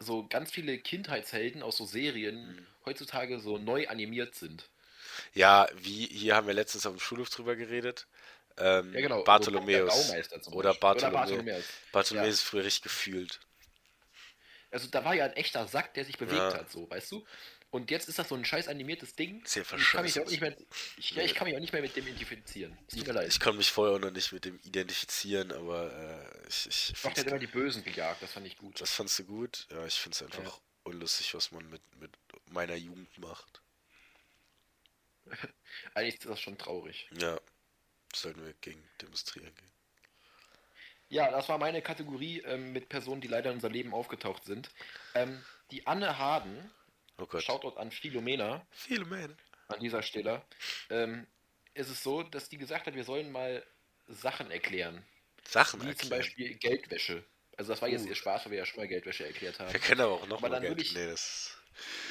so 0.00 0.26
ganz 0.28 0.50
viele 0.52 0.78
Kindheitshelden 0.78 1.62
aus 1.62 1.76
so 1.76 1.84
Serien 1.86 2.56
Mhm. 2.58 2.66
heutzutage 2.84 3.40
so 3.40 3.58
neu 3.58 3.88
animiert 3.88 4.34
sind. 4.34 4.70
Ja, 5.34 5.68
wie 5.74 6.06
hier 6.06 6.34
haben 6.36 6.46
wir 6.46 6.54
letztens 6.54 6.86
auf 6.86 6.94
dem 6.94 7.00
Schulhof 7.00 7.30
drüber 7.30 7.56
geredet. 7.56 8.06
Ähm, 8.58 8.92
Ja, 8.92 9.00
genau. 9.00 9.22
Bartholomäus. 9.24 9.92
So 9.94 9.98
Dr. 10.02 10.04
Baumeister 10.06 10.42
zum 10.42 10.54
Oder 10.54 10.68
Beispiel. 10.68 10.80
Bartholomäus. 10.80 11.12
Oder 11.32 11.42
Bartholomäus. 11.42 11.74
Bartholomäus 11.92 12.34
Ja. 12.34 12.34
ist 12.34 12.42
früher 12.42 12.64
richtig 12.64 12.82
gefühlt. 12.82 13.40
Also 14.70 14.88
da 14.88 15.04
war 15.04 15.14
ja 15.14 15.24
ein 15.24 15.32
echter 15.32 15.66
Sack, 15.66 15.94
der 15.94 16.04
sich 16.04 16.18
bewegt 16.18 16.54
Ja. 16.54 16.54
hat, 16.54 16.70
so, 16.70 16.88
weißt 16.90 17.10
du? 17.12 17.24
Und 17.70 17.90
jetzt 17.90 18.08
ist 18.08 18.18
das 18.18 18.28
so 18.28 18.34
ein 18.34 18.44
scheiß 18.44 18.68
animiertes 18.68 19.14
Ding. 19.16 19.44
Sehr 19.44 19.62
ich 19.62 19.90
kann 19.90 20.04
mich 20.04 20.18
auch 20.18 20.26
nicht 20.26 20.40
mehr, 20.40 20.56
ich, 20.96 21.10
ja, 21.10 21.22
ich 21.22 21.34
kann 21.34 21.46
mich 21.46 21.56
auch 21.56 21.60
nicht 21.60 21.72
mehr 21.72 21.82
mit 21.82 21.94
dem 21.96 22.06
identifizieren. 22.06 22.76
Mir 22.92 23.12
leid. 23.12 23.28
Ich 23.28 23.40
konnte 23.40 23.58
mich 23.58 23.70
vorher 23.70 23.96
auch 23.96 24.00
noch 24.00 24.12
nicht 24.12 24.32
mit 24.32 24.44
dem 24.44 24.58
identifizieren, 24.64 25.52
aber 25.52 25.92
äh, 25.92 26.48
ich, 26.48 26.66
ich 26.68 26.92
Doch, 26.92 26.92
der 26.92 27.00
find's 27.00 27.20
hat 27.20 27.26
immer 27.26 27.38
die 27.38 27.46
Bösen 27.48 27.84
gejagt, 27.84 28.22
das 28.22 28.32
fand 28.32 28.46
ich 28.46 28.56
gut. 28.56 28.80
Das 28.80 28.92
fandst 28.92 29.18
du 29.18 29.24
gut? 29.24 29.66
Ja, 29.70 29.84
ich 29.84 29.94
finde 29.94 30.14
es 30.14 30.22
einfach 30.22 30.56
Ja. 30.56 30.60
unlustig, 30.84 31.34
was 31.34 31.50
man 31.50 31.68
mit, 31.68 31.82
mit 32.00 32.12
meiner 32.50 32.76
Jugend 32.76 33.18
macht. 33.18 33.60
Eigentlich 35.94 36.14
ist 36.14 36.26
das 36.26 36.40
schon 36.40 36.56
traurig. 36.56 37.08
Ja, 37.20 37.38
sollten 38.14 38.44
wir 38.44 38.54
gegen 38.60 38.82
demonstrieren 39.02 39.54
gehen. 39.54 39.72
Ja, 41.08 41.30
das 41.30 41.48
war 41.48 41.58
meine 41.58 41.82
Kategorie 41.82 42.40
ähm, 42.40 42.72
mit 42.72 42.88
Personen, 42.88 43.20
die 43.20 43.28
leider 43.28 43.50
in 43.50 43.56
unser 43.56 43.68
Leben 43.70 43.92
aufgetaucht 43.94 44.44
sind. 44.44 44.70
Ähm, 45.14 45.44
die 45.70 45.86
Anne 45.86 46.18
Haden, 46.18 46.70
Oh 47.18 47.26
Gott. 47.26 47.42
Shoutout 47.42 47.76
an 47.78 47.90
Philomena 47.90 48.66
Männer. 49.08 49.36
an 49.68 49.80
dieser 49.80 50.02
Stelle, 50.02 50.42
ähm, 50.90 51.26
ist 51.74 51.88
es 51.90 52.02
so, 52.02 52.22
dass 52.22 52.48
die 52.48 52.58
gesagt 52.58 52.86
hat, 52.86 52.94
wir 52.94 53.04
sollen 53.04 53.30
mal 53.32 53.64
Sachen 54.08 54.50
erklären. 54.50 55.04
Sachen 55.48 55.80
Wie 55.80 55.84
zum 55.94 56.10
erklären. 56.10 56.10
Beispiel 56.20 56.54
Geldwäsche. 56.56 57.24
Also 57.56 57.72
das 57.72 57.80
war 57.82 57.88
jetzt 57.88 58.04
Uh. 58.04 58.08
ihr 58.08 58.14
Spaß, 58.14 58.44
weil 58.44 58.52
wir 58.52 58.58
ja 58.58 58.66
schon 58.66 58.80
mal 58.80 58.88
Geldwäsche 58.88 59.24
erklärt 59.26 59.58
haben. 59.60 59.72
Wir 59.72 59.80
können 59.80 60.00
aber 60.02 60.12
auch 60.12 60.26
noch 60.26 60.38
Aber 60.38 60.48
mal 60.48 60.54
dann 60.60 60.62
Geld. 60.62 60.82
ich- 60.82 60.94
Nee, 60.94 61.06
das 61.06 61.56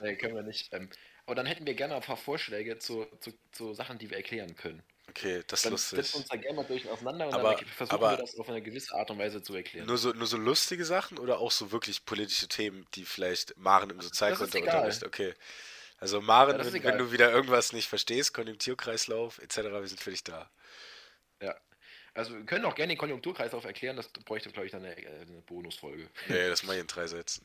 ja, 0.00 0.06
nee, 0.06 0.16
können 0.16 0.34
wir 0.34 0.42
nicht. 0.42 0.72
Ähm, 0.72 0.90
aber 1.26 1.34
dann 1.36 1.46
hätten 1.46 1.66
wir 1.66 1.74
gerne 1.74 1.94
ein 1.94 2.02
paar 2.02 2.16
Vorschläge 2.16 2.78
zu, 2.78 3.06
zu, 3.20 3.32
zu 3.52 3.72
Sachen, 3.74 3.98
die 3.98 4.10
wir 4.10 4.16
erklären 4.16 4.56
können. 4.56 4.82
Okay, 5.10 5.42
das 5.46 5.60
ist 5.60 5.64
Dann 5.66 5.72
lustig. 5.72 5.96
setzen 5.98 6.16
uns 6.18 6.28
da 6.28 6.36
gerne 6.36 6.56
mal 6.56 6.64
durch 6.64 6.88
auseinander 6.88 7.26
und 7.28 7.34
Aber- 7.34 7.54
dann 7.56 7.66
versuchen 7.66 7.94
aber- 7.94 8.10
wir 8.12 8.16
das 8.18 8.38
auf 8.38 8.48
eine 8.48 8.62
gewisse 8.62 8.94
Art 8.94 9.10
und 9.10 9.18
Weise 9.18 9.42
zu 9.42 9.54
erklären. 9.54 9.86
Nur 9.86 9.98
so, 9.98 10.12
nur 10.12 10.26
so 10.26 10.36
lustige 10.36 10.84
Sachen 10.84 11.18
oder 11.18 11.38
auch 11.38 11.50
so 11.50 11.72
wirklich 11.72 12.04
politische 12.04 12.48
Themen, 12.48 12.86
die 12.94 13.04
vielleicht 13.04 13.56
Maren 13.56 13.90
im 13.90 14.00
Sozialkunde 14.00 14.56
egal. 14.58 14.76
unterrichtet? 14.76 15.06
Okay. 15.08 15.34
Also 15.98 16.20
Maren, 16.20 16.58
Ja, 16.58 16.72
wenn, 16.72 16.82
wenn 16.84 16.98
du 16.98 17.12
wieder 17.12 17.30
irgendwas 17.30 17.72
nicht 17.72 17.88
verstehst, 17.88 18.32
Konjunkturkreislauf 18.32 19.38
etc., 19.38 19.56
wir 19.58 19.86
sind 19.88 20.00
für 20.00 20.10
dich 20.10 20.24
da. 20.24 20.50
Ja. 21.42 21.54
Also 22.14 22.34
wir 22.36 22.44
können 22.46 22.64
auch 22.64 22.74
gerne 22.74 22.94
den 22.94 22.98
Konjunkturkreislauf 22.98 23.64
erklären, 23.64 23.96
das 23.96 24.08
bräuchte, 24.08 24.50
glaube 24.50 24.66
ich, 24.66 24.72
dann 24.72 24.84
eine, 24.84 24.96
äh, 24.96 25.06
eine 25.22 25.42
Bonusfolge. 25.42 26.08
Nee, 26.28 26.48
das 26.48 26.62
mache 26.62 26.76
ich 26.76 26.80
in 26.82 26.86
drei 26.86 27.06
Sätzen. 27.06 27.44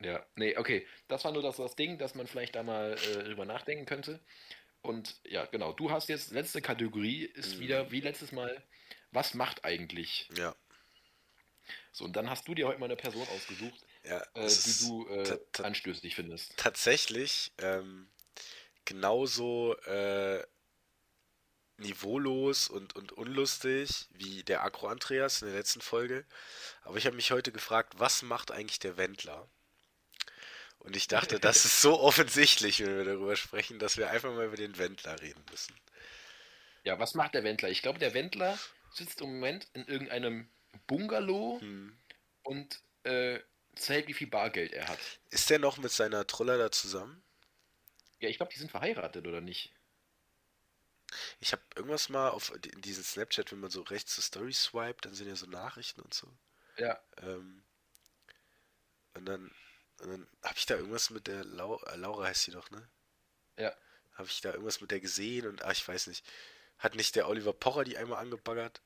Ja, 0.00 0.24
nee, 0.36 0.56
okay. 0.56 0.86
Das 1.08 1.24
war 1.24 1.32
nur 1.32 1.42
das, 1.42 1.56
das 1.56 1.74
Ding, 1.74 1.98
dass 1.98 2.14
man 2.14 2.26
vielleicht 2.28 2.54
da 2.54 2.62
mal 2.62 2.92
äh, 2.94 3.24
drüber 3.24 3.44
nachdenken 3.44 3.84
könnte. 3.86 4.20
Und 4.88 5.20
ja, 5.24 5.44
genau, 5.44 5.74
du 5.74 5.90
hast 5.90 6.08
jetzt, 6.08 6.30
letzte 6.30 6.62
Kategorie 6.62 7.24
ist 7.24 7.56
Mhm. 7.56 7.60
wieder, 7.60 7.90
wie 7.90 8.00
letztes 8.00 8.32
Mal, 8.32 8.62
was 9.12 9.34
macht 9.34 9.64
eigentlich? 9.64 10.28
Ja, 10.34 10.54
So, 11.92 12.06
und 12.06 12.14
dann 12.14 12.30
hast 12.30 12.48
du 12.48 12.54
dir 12.54 12.66
heute 12.66 12.78
mal 12.80 12.86
eine 12.86 12.96
Person 12.96 13.26
ausgesucht, 13.28 13.84
ja. 14.04 14.22
äh, 14.34 14.48
die 14.48 14.78
du 14.78 15.06
äh, 15.08 15.38
anstößig 15.62 16.14
findest. 16.14 16.56
tatsächlich 16.56 17.52
ähm, 17.58 18.08
genauso 18.86 19.76
äh, 19.80 20.42
niveaulos 21.76 22.68
und, 22.68 22.96
und 22.96 23.12
unlustig 23.12 24.06
wie 24.12 24.42
der 24.42 24.64
Agro 24.64 24.88
Andreas 24.88 25.42
in 25.42 25.48
der 25.48 25.56
letzten 25.58 25.82
Folge. 25.82 26.24
Aber 26.82 26.96
ich 26.96 27.04
habe 27.04 27.16
mich 27.16 27.30
heute 27.30 27.52
gefragt, 27.52 27.94
was 27.98 28.22
macht 28.22 28.50
eigentlich 28.50 28.78
der 28.78 28.96
Wendler? 28.96 29.50
Und 30.78 30.96
ich 30.96 31.06
dachte, 31.08 31.38
das 31.40 31.64
ist 31.64 31.80
so 31.82 32.00
offensichtlich, 32.00 32.80
wenn 32.80 32.96
wir 32.96 33.04
darüber 33.04 33.36
sprechen, 33.36 33.78
dass 33.78 33.96
wir 33.96 34.10
einfach 34.10 34.32
mal 34.32 34.46
über 34.46 34.56
den 34.56 34.78
Wendler 34.78 35.20
reden 35.20 35.44
müssen. 35.50 35.74
Ja, 36.84 36.98
was 36.98 37.14
macht 37.14 37.34
der 37.34 37.44
Wendler? 37.44 37.68
Ich 37.68 37.82
glaube, 37.82 37.98
der 37.98 38.14
Wendler 38.14 38.58
sitzt 38.90 39.20
im 39.20 39.28
Moment 39.34 39.68
in 39.74 39.86
irgendeinem 39.86 40.48
Bungalow 40.86 41.60
Hm. 41.60 41.96
und 42.42 42.82
äh, 43.04 43.40
zählt, 43.76 44.08
wie 44.08 44.14
viel 44.14 44.26
Bargeld 44.28 44.72
er 44.72 44.88
hat. 44.88 45.20
Ist 45.30 45.50
der 45.50 45.58
noch 45.58 45.78
mit 45.78 45.90
seiner 45.92 46.26
Truller 46.26 46.58
da 46.58 46.70
zusammen? 46.70 47.22
Ja, 48.20 48.28
ich 48.28 48.36
glaube, 48.36 48.52
die 48.52 48.58
sind 48.60 48.70
verheiratet, 48.70 49.26
oder 49.26 49.40
nicht? 49.40 49.72
Ich 51.40 51.52
habe 51.52 51.62
irgendwas 51.74 52.08
mal 52.08 52.28
auf 52.30 52.52
in 52.54 52.80
diesem 52.82 53.02
Snapchat, 53.04 53.50
wenn 53.52 53.60
man 53.60 53.70
so 53.70 53.82
rechts 53.82 54.14
zur 54.14 54.24
Story 54.24 54.52
swiped, 54.52 55.04
dann 55.04 55.14
sind 55.14 55.28
ja 55.28 55.36
so 55.36 55.46
Nachrichten 55.46 56.00
und 56.02 56.12
so. 56.14 56.28
Ja, 56.76 56.98
Ähm, 57.18 57.64
und 59.14 59.26
dann, 59.26 59.50
und 60.00 60.10
dann 60.10 60.26
habe 60.42 60.54
ich 60.56 60.66
da 60.66 60.76
irgendwas 60.76 61.10
mit 61.10 61.26
der 61.26 61.44
Lau 61.44 61.80
äh, 61.86 61.96
Laura 61.96 62.26
heißt 62.26 62.44
sie 62.44 62.50
doch, 62.52 62.70
ne? 62.70 62.88
ja. 63.58 63.72
Habe 64.14 64.26
ich 64.28 64.40
da 64.40 64.50
irgendwas 64.50 64.80
mit 64.80 64.90
der 64.90 64.98
gesehen 64.98 65.46
und 65.46 65.62
ah, 65.64 65.70
ich 65.70 65.86
weiß 65.86 66.08
nicht. 66.08 66.24
Hat 66.78 66.96
nicht 66.96 67.14
der 67.14 67.28
Oliver 67.28 67.52
Pocher 67.52 67.84
die 67.84 67.96
einmal 67.98 68.18
angebaggert? 68.20 68.80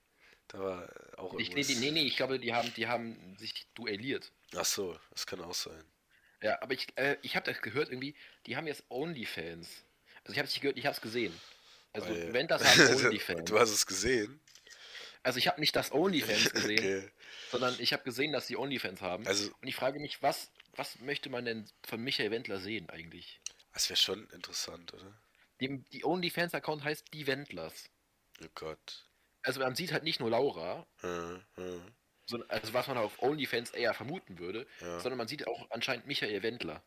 Da 0.49 0.59
war 0.59 0.83
äh, 0.85 1.17
auch 1.17 1.33
Ich, 1.39 1.49
nee, 1.49 1.61
irgendwas. 1.61 1.67
die, 1.69 1.75
nee, 1.77 1.91
nee, 1.91 2.03
ich 2.07 2.17
glaube, 2.17 2.39
die 2.39 2.53
haben, 2.53 2.73
die 2.75 2.87
haben 2.87 3.35
sich 3.39 3.67
duelliert. 3.75 4.31
Ach 4.55 4.67
so, 4.67 4.99
das 5.11 5.27
kann 5.27 5.41
auch 5.41 5.55
sein. 5.55 5.83
Ja, 6.43 6.61
aber 6.61 6.75
ich, 6.75 6.87
äh, 6.99 7.17
ich 7.23 7.35
habe 7.35 7.51
das 7.51 7.63
gehört 7.63 7.89
irgendwie, 7.89 8.15
die 8.45 8.57
haben 8.59 8.67
jetzt 8.67 8.85
Onlyfans. 8.91 9.69
Also 10.25 10.33
ich 10.33 10.39
habe 10.39 10.47
es 10.49 10.53
nicht 10.53 10.61
gehört, 10.61 10.77
ich 10.77 10.85
habe 10.85 10.95
es 10.97 11.01
gesehen. 11.01 11.33
Also 11.95 12.09
Weil- 12.11 12.33
wenn 12.35 12.47
das 12.49 12.63
haben 12.91 12.95
Onlyfans. 13.07 13.49
du 13.49 13.59
hast 13.59 13.71
es 13.71 13.87
gesehen? 13.87 14.39
Also 15.23 15.39
ich 15.39 15.47
habe 15.49 15.61
nicht 15.61 15.77
das 15.77 15.93
Onlyfans 15.93 16.51
gesehen, 16.53 16.79
Okay. 16.79 17.11
sondern 17.51 17.77
ich 17.79 17.93
habe 17.93 18.03
gesehen, 18.05 18.33
dass 18.33 18.47
die 18.47 18.57
Onlyfans 18.57 19.01
haben. 19.01 19.27
Also, 19.27 19.51
Und 19.61 19.69
ich 19.69 19.75
frage 19.77 20.01
mich, 20.01 20.23
was, 20.23 20.51
was 20.75 20.99
möchte 21.01 21.31
man 21.31 21.45
denn 21.45 21.69
von 21.85 22.01
Michael 22.03 22.31
Wendler 22.31 22.59
sehen 22.61 22.89
eigentlich? 22.91 23.41
das 23.73 23.89
wäre 23.89 23.97
schon 23.97 24.29
interessant, 24.31 24.93
oder? 24.93 25.15
Die, 25.61 25.83
die 25.93 26.05
Onlyfans-Account 26.05 26.85
heißt 26.85 27.07
Die 27.15 27.27
Wendlers. 27.27 27.89
Oh 28.43 28.49
Gott. 28.55 29.07
Also 29.43 29.61
man 29.61 29.75
sieht 29.75 29.93
halt 29.93 30.03
nicht 30.05 30.21
nur 30.21 30.31
Laura, 30.31 30.87
Hm, 31.01 31.43
hm, 31.55 31.95
so, 32.27 32.43
also 32.49 32.73
was 32.75 32.87
man 32.87 32.99
auf 32.99 33.21
Onlyfans 33.23 33.71
eher 33.71 33.95
vermuten 33.95 34.39
würde, 34.39 34.67
ja. 34.81 35.01
sondern 35.01 35.19
man 35.19 35.29
sieht 35.29 35.47
auch 35.47 35.71
anscheinend 35.71 36.07
Michael 36.07 36.43
Wendler. 36.43 36.83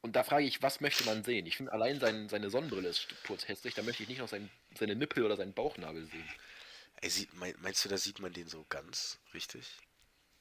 Und 0.00 0.16
da 0.16 0.24
frage 0.24 0.44
ich, 0.46 0.62
was 0.62 0.80
möchte 0.80 1.04
man 1.04 1.22
sehen? 1.24 1.46
Ich 1.46 1.56
finde 1.56 1.72
allein 1.72 2.00
sein, 2.00 2.28
seine 2.28 2.50
Sonnenbrille 2.50 2.88
ist 2.88 3.08
kurz 3.26 3.46
hässlich, 3.48 3.74
da 3.74 3.82
möchte 3.82 4.02
ich 4.02 4.08
nicht 4.08 4.18
noch 4.18 4.28
sein, 4.28 4.50
seine 4.74 4.96
Nippel 4.96 5.24
oder 5.24 5.36
seinen 5.36 5.54
Bauchnabel 5.54 6.06
sehen. 6.06 6.28
Ey, 7.02 7.28
meinst 7.32 7.84
du, 7.84 7.88
da 7.88 7.98
sieht 7.98 8.20
man 8.20 8.32
den 8.32 8.48
so 8.48 8.64
ganz 8.68 9.18
richtig? 9.34 9.76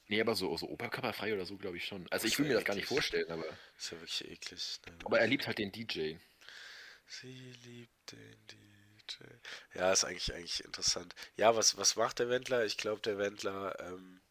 Nee, 0.08 0.22
aber 0.22 0.36
so, 0.36 0.56
so 0.58 0.68
oberkörperfrei 0.68 1.34
oder 1.34 1.46
so, 1.46 1.58
glaube 1.58 1.78
ich 1.78 1.86
schon. 1.86 2.08
Also 2.12 2.28
ich 2.28 2.38
will 2.38 2.48
mir 2.48 2.56
das 2.56 2.66
gar 2.66 2.76
nicht 2.76 2.84
eklig. 2.84 2.98
vorstellen, 2.98 3.32
aber, 3.32 3.46
ist 3.78 3.92
ja 3.92 4.00
wirklich 4.00 4.30
eklig. 4.30 4.80
Ne? 4.86 4.94
aber 5.06 5.20
er 5.20 5.28
liebt 5.28 5.48
halt 5.48 5.58
den 5.58 5.72
DJ. 5.72 6.16
Sie 7.08 7.52
liebt 7.64 8.12
den 8.12 8.48
DJ. 8.48 9.24
Ja, 9.74 9.92
ist 9.92 10.04
eigentlich, 10.04 10.34
eigentlich 10.34 10.64
interessant. 10.64 11.16
Ja, 11.36 11.56
was, 11.56 11.78
was 11.78 11.96
macht 11.96 12.20
der 12.20 12.30
Wendler? 12.30 12.66
Ich 12.66 12.78
glaube, 12.78 13.02
der 13.02 13.18
Wendler, 13.18 13.78
ähm, 13.80 14.22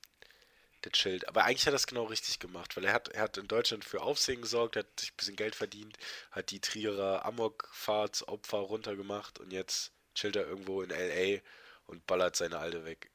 der 0.84 0.92
chillt. 0.92 1.28
Aber 1.28 1.44
eigentlich 1.44 1.62
hat 1.62 1.72
er 1.72 1.72
das 1.72 1.86
genau 1.86 2.04
richtig 2.04 2.38
gemacht, 2.38 2.76
weil 2.76 2.84
er 2.84 2.92
hat, 2.92 3.08
er 3.08 3.22
hat 3.22 3.36
in 3.36 3.48
Deutschland 3.48 3.84
für 3.84 4.02
Aufsehen 4.02 4.42
gesorgt, 4.42 4.76
hat 4.76 5.00
sich 5.00 5.12
ein 5.12 5.16
bisschen 5.16 5.36
Geld 5.36 5.54
verdient, 5.54 5.96
hat 6.30 6.50
die 6.50 6.60
Trierer 6.60 7.24
Amokfahrtsopfer 7.24 8.58
runtergemacht 8.58 9.38
und 9.38 9.50
jetzt 9.50 9.92
chillt 10.14 10.36
er 10.36 10.46
irgendwo 10.46 10.82
in 10.82 10.90
L.A. 10.90 11.40
und 11.90 12.06
ballert 12.06 12.36
seine 12.36 12.58
Alte 12.58 12.84
weg. 12.84 13.10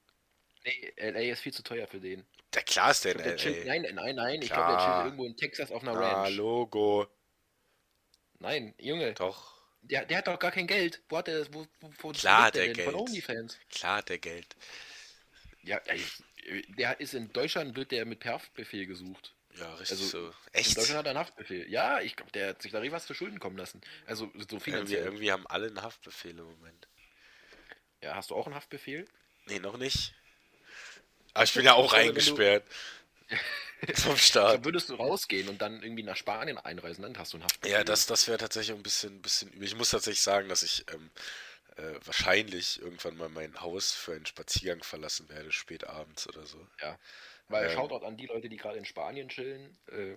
Nee, 0.65 0.93
LA 0.97 1.31
ist 1.31 1.41
viel 1.41 1.53
zu 1.53 1.63
teuer 1.63 1.87
für 1.87 1.99
den. 1.99 2.25
Der 2.53 2.63
klar 2.63 2.91
ist 2.91 3.05
der 3.05 3.15
Ich 3.15 3.17
in 3.17 3.23
glaub, 3.23 3.37
der 3.37 3.37
chillt, 3.37 3.65
L.A. 3.65 3.65
nein, 3.65 3.95
nein, 3.95 4.15
nein, 4.15 4.41
ich 4.41 4.49
Klar. 4.49 4.65
glaube, 4.67 4.77
der 4.77 4.85
chillt 4.85 5.05
irgendwo 5.05 5.25
in 5.25 5.37
Texas 5.37 5.71
auf 5.71 5.81
einer 5.83 5.93
Ah, 5.95 6.23
Ranch. 6.23 6.35
Logo. 6.35 7.07
Nein, 8.39 8.73
Junge, 8.77 9.13
Doch, 9.13 9.61
der, 9.81 10.05
der 10.05 10.17
hat 10.19 10.27
doch 10.27 10.39
gar 10.39 10.51
kein 10.51 10.67
Geld. 10.67 11.01
Wo 11.09 11.17
hat 11.17 11.27
der, 11.27 11.45
wo, 11.53 11.67
wo, 11.79 11.91
wo 11.99 12.11
Klar 12.11 12.43
hat 12.45 12.55
er 12.55 12.67
denn? 12.67 12.75
Von 12.75 12.93
Geld. 12.93 12.95
Onlyfans. 12.95 13.59
klar 13.69 13.97
hat 13.97 14.09
der 14.09 14.19
Geld. 14.19 14.55
Ja, 15.63 15.81
der 16.77 16.99
ist 16.99 17.13
in 17.13 17.31
Deutschland, 17.33 17.75
wird 17.75 17.91
der 17.91 18.05
mit 18.05 18.23
Haftbefehl 18.25 18.85
gesucht. 18.85 19.35
Ja, 19.57 19.73
richtig 19.75 19.91
Also, 20.01 20.05
so. 20.05 20.27
In 20.27 20.33
Echt? 20.53 20.77
Deutschland 20.77 20.99
hat 20.99 21.05
er 21.05 21.09
einen 21.11 21.19
Haftbefehl. 21.19 21.69
Ja, 21.69 22.01
ich 22.01 22.15
glaube, 22.15 22.31
der 22.33 22.49
hat 22.49 22.61
sich 22.61 22.71
da 22.71 22.91
was 22.91 23.05
zu 23.07 23.13
Schulden 23.13 23.39
kommen 23.39 23.57
lassen. 23.57 23.81
Also 24.05 24.25
so 24.49 24.59
Irgendwie, 24.59 24.59
finanziell. 24.59 25.03
irgendwie 25.05 25.31
haben 25.31 25.47
alle 25.47 25.67
einen 25.67 25.81
Haftbefehl 25.81 26.37
im 26.37 26.45
Moment. 26.45 26.87
Ja, 28.01 28.15
hast 28.15 28.29
du 28.29 28.35
auch 28.35 28.45
einen 28.45 28.55
Haftbefehl? 28.55 29.07
Nee, 29.47 29.59
noch 29.59 29.77
nicht. 29.77 30.13
Aber 31.33 31.43
ich 31.43 31.53
bin 31.53 31.65
ja 31.65 31.73
auch 31.73 31.91
du- 31.93 31.97
eingesperrt. 31.97 32.63
Vom 33.95 34.09
Dann 34.11 34.17
Staat. 34.17 34.65
würdest 34.65 34.89
du 34.89 34.95
rausgehen 34.95 35.49
und 35.49 35.61
dann 35.61 35.81
irgendwie 35.83 36.03
nach 36.03 36.15
Spanien 36.15 36.57
einreisen, 36.57 37.01
dann 37.03 37.17
hast 37.17 37.33
du 37.33 37.37
einen 37.37 37.43
Haftbefehl. 37.43 37.75
Ja, 37.77 37.83
das, 37.83 38.05
das 38.07 38.27
wäre 38.27 38.37
tatsächlich 38.37 38.75
ein 38.75 38.81
bisschen, 38.83 39.21
bisschen 39.21 39.51
übel. 39.51 39.63
Ich 39.67 39.75
muss 39.75 39.89
tatsächlich 39.89 40.21
sagen, 40.21 40.47
dass 40.49 40.63
ich 40.63 40.85
ähm, 40.93 41.11
äh, 41.75 41.99
wahrscheinlich 42.05 42.79
irgendwann 42.81 43.17
mal 43.17 43.29
mein 43.29 43.59
Haus 43.61 43.91
für 43.91 44.13
einen 44.13 44.25
Spaziergang 44.25 44.83
verlassen 44.83 45.27
werde, 45.29 45.51
spät 45.51 45.85
abends 45.87 46.27
oder 46.27 46.45
so. 46.45 46.65
Ja. 46.81 46.97
Weil 47.47 47.69
Ähm. 47.69 47.71
Shoutout 47.71 48.05
an 48.05 48.17
die 48.17 48.27
Leute, 48.27 48.49
die 48.49 48.57
gerade 48.57 48.77
in 48.77 48.85
Spanien 48.85 49.29
chillen, 49.29 49.77
äh, 49.87 50.15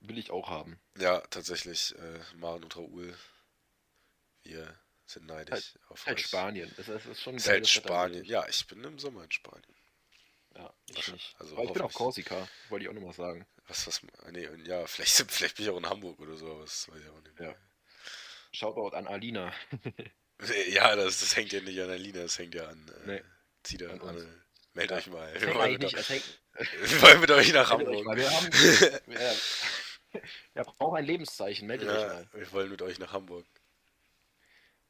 will 0.00 0.18
ich 0.18 0.30
auch 0.30 0.48
haben. 0.48 0.78
Ja, 0.98 1.20
tatsächlich, 1.30 1.94
äh, 1.96 2.20
Maren 2.36 2.62
und 2.64 2.76
Raoul, 2.76 3.16
wir 4.44 4.78
sind 5.12 5.26
neidisch 5.26 5.74
auf 5.88 6.06
Halt 6.06 6.18
euch. 6.18 6.26
Spanien. 6.26 6.72
Das, 6.76 6.86
das 6.86 7.06
ist 7.06 7.22
schon 7.22 7.36
Ist 7.36 7.48
halt 7.48 7.58
Wetter. 7.62 7.68
Spanien. 7.68 8.24
Ja, 8.24 8.46
ich 8.48 8.66
bin 8.66 8.82
im 8.84 8.98
Sommer 8.98 9.24
in 9.24 9.30
Spanien. 9.30 9.74
Ja, 10.56 10.72
ich 10.90 11.08
nicht. 11.12 11.34
Also 11.38 11.54
Aber 11.56 11.64
ich 11.64 11.72
bin 11.72 11.82
auf. 11.82 11.94
Korsika, 11.94 12.48
wollte 12.68 12.84
ich 12.84 12.88
auch 12.90 12.94
nochmal 12.94 13.14
sagen. 13.14 13.46
Was, 13.68 13.86
was, 13.86 14.02
nee, 14.30 14.48
ja, 14.64 14.86
vielleicht, 14.86 15.12
vielleicht 15.30 15.56
bin 15.56 15.64
ich 15.66 15.70
auch 15.70 15.78
in 15.78 15.88
Hamburg 15.88 16.18
oder 16.20 16.36
so, 16.36 16.50
aber 16.50 16.62
das 16.62 16.88
weiß 16.88 17.00
ich 17.00 17.08
auch 17.08 17.20
nicht. 17.22 17.40
Ja. 17.40 17.54
Shoutout 18.52 18.94
an 18.96 19.06
Alina. 19.06 19.52
Ja, 20.70 20.96
das, 20.96 21.20
das 21.20 21.36
hängt 21.36 21.52
ja 21.52 21.60
nicht 21.60 21.80
an 21.80 21.88
Alina, 21.90 22.22
das 22.22 22.36
hängt 22.36 22.56
ja 22.56 22.66
an. 22.66 22.90
Äh, 23.04 23.06
Nee, 23.06 23.22
zieht 23.62 23.80
ja 23.80 23.90
an 23.90 24.00
an. 24.00 24.42
meldet 24.72 24.90
Ja. 24.90 24.96
euch 24.96 25.06
mal. 25.06 25.40
Wir 25.40 25.54
wollen, 25.54 25.72
mit, 25.74 25.82
nicht, 25.82 26.08
hängt, 26.08 26.40
wir 26.80 27.02
wollen 27.02 27.20
mit 27.20 27.30
euch 27.30 27.52
nach 27.52 27.70
euch 27.70 27.78
Hamburg. 27.78 28.04
mal. 28.04 28.16
Wir 28.16 28.28
haben, 28.28 28.50
wir 30.54 30.64
brauchen 30.64 30.96
ein 30.96 31.04
Lebenszeichen, 31.04 31.68
meldet 31.68 31.88
euch 31.90 32.00
Ja, 32.00 32.08
mal. 32.08 32.28
wir 32.32 32.50
wollen 32.52 32.70
mit 32.70 32.82
euch 32.82 32.98
nach 32.98 33.12
Hamburg. 33.12 33.46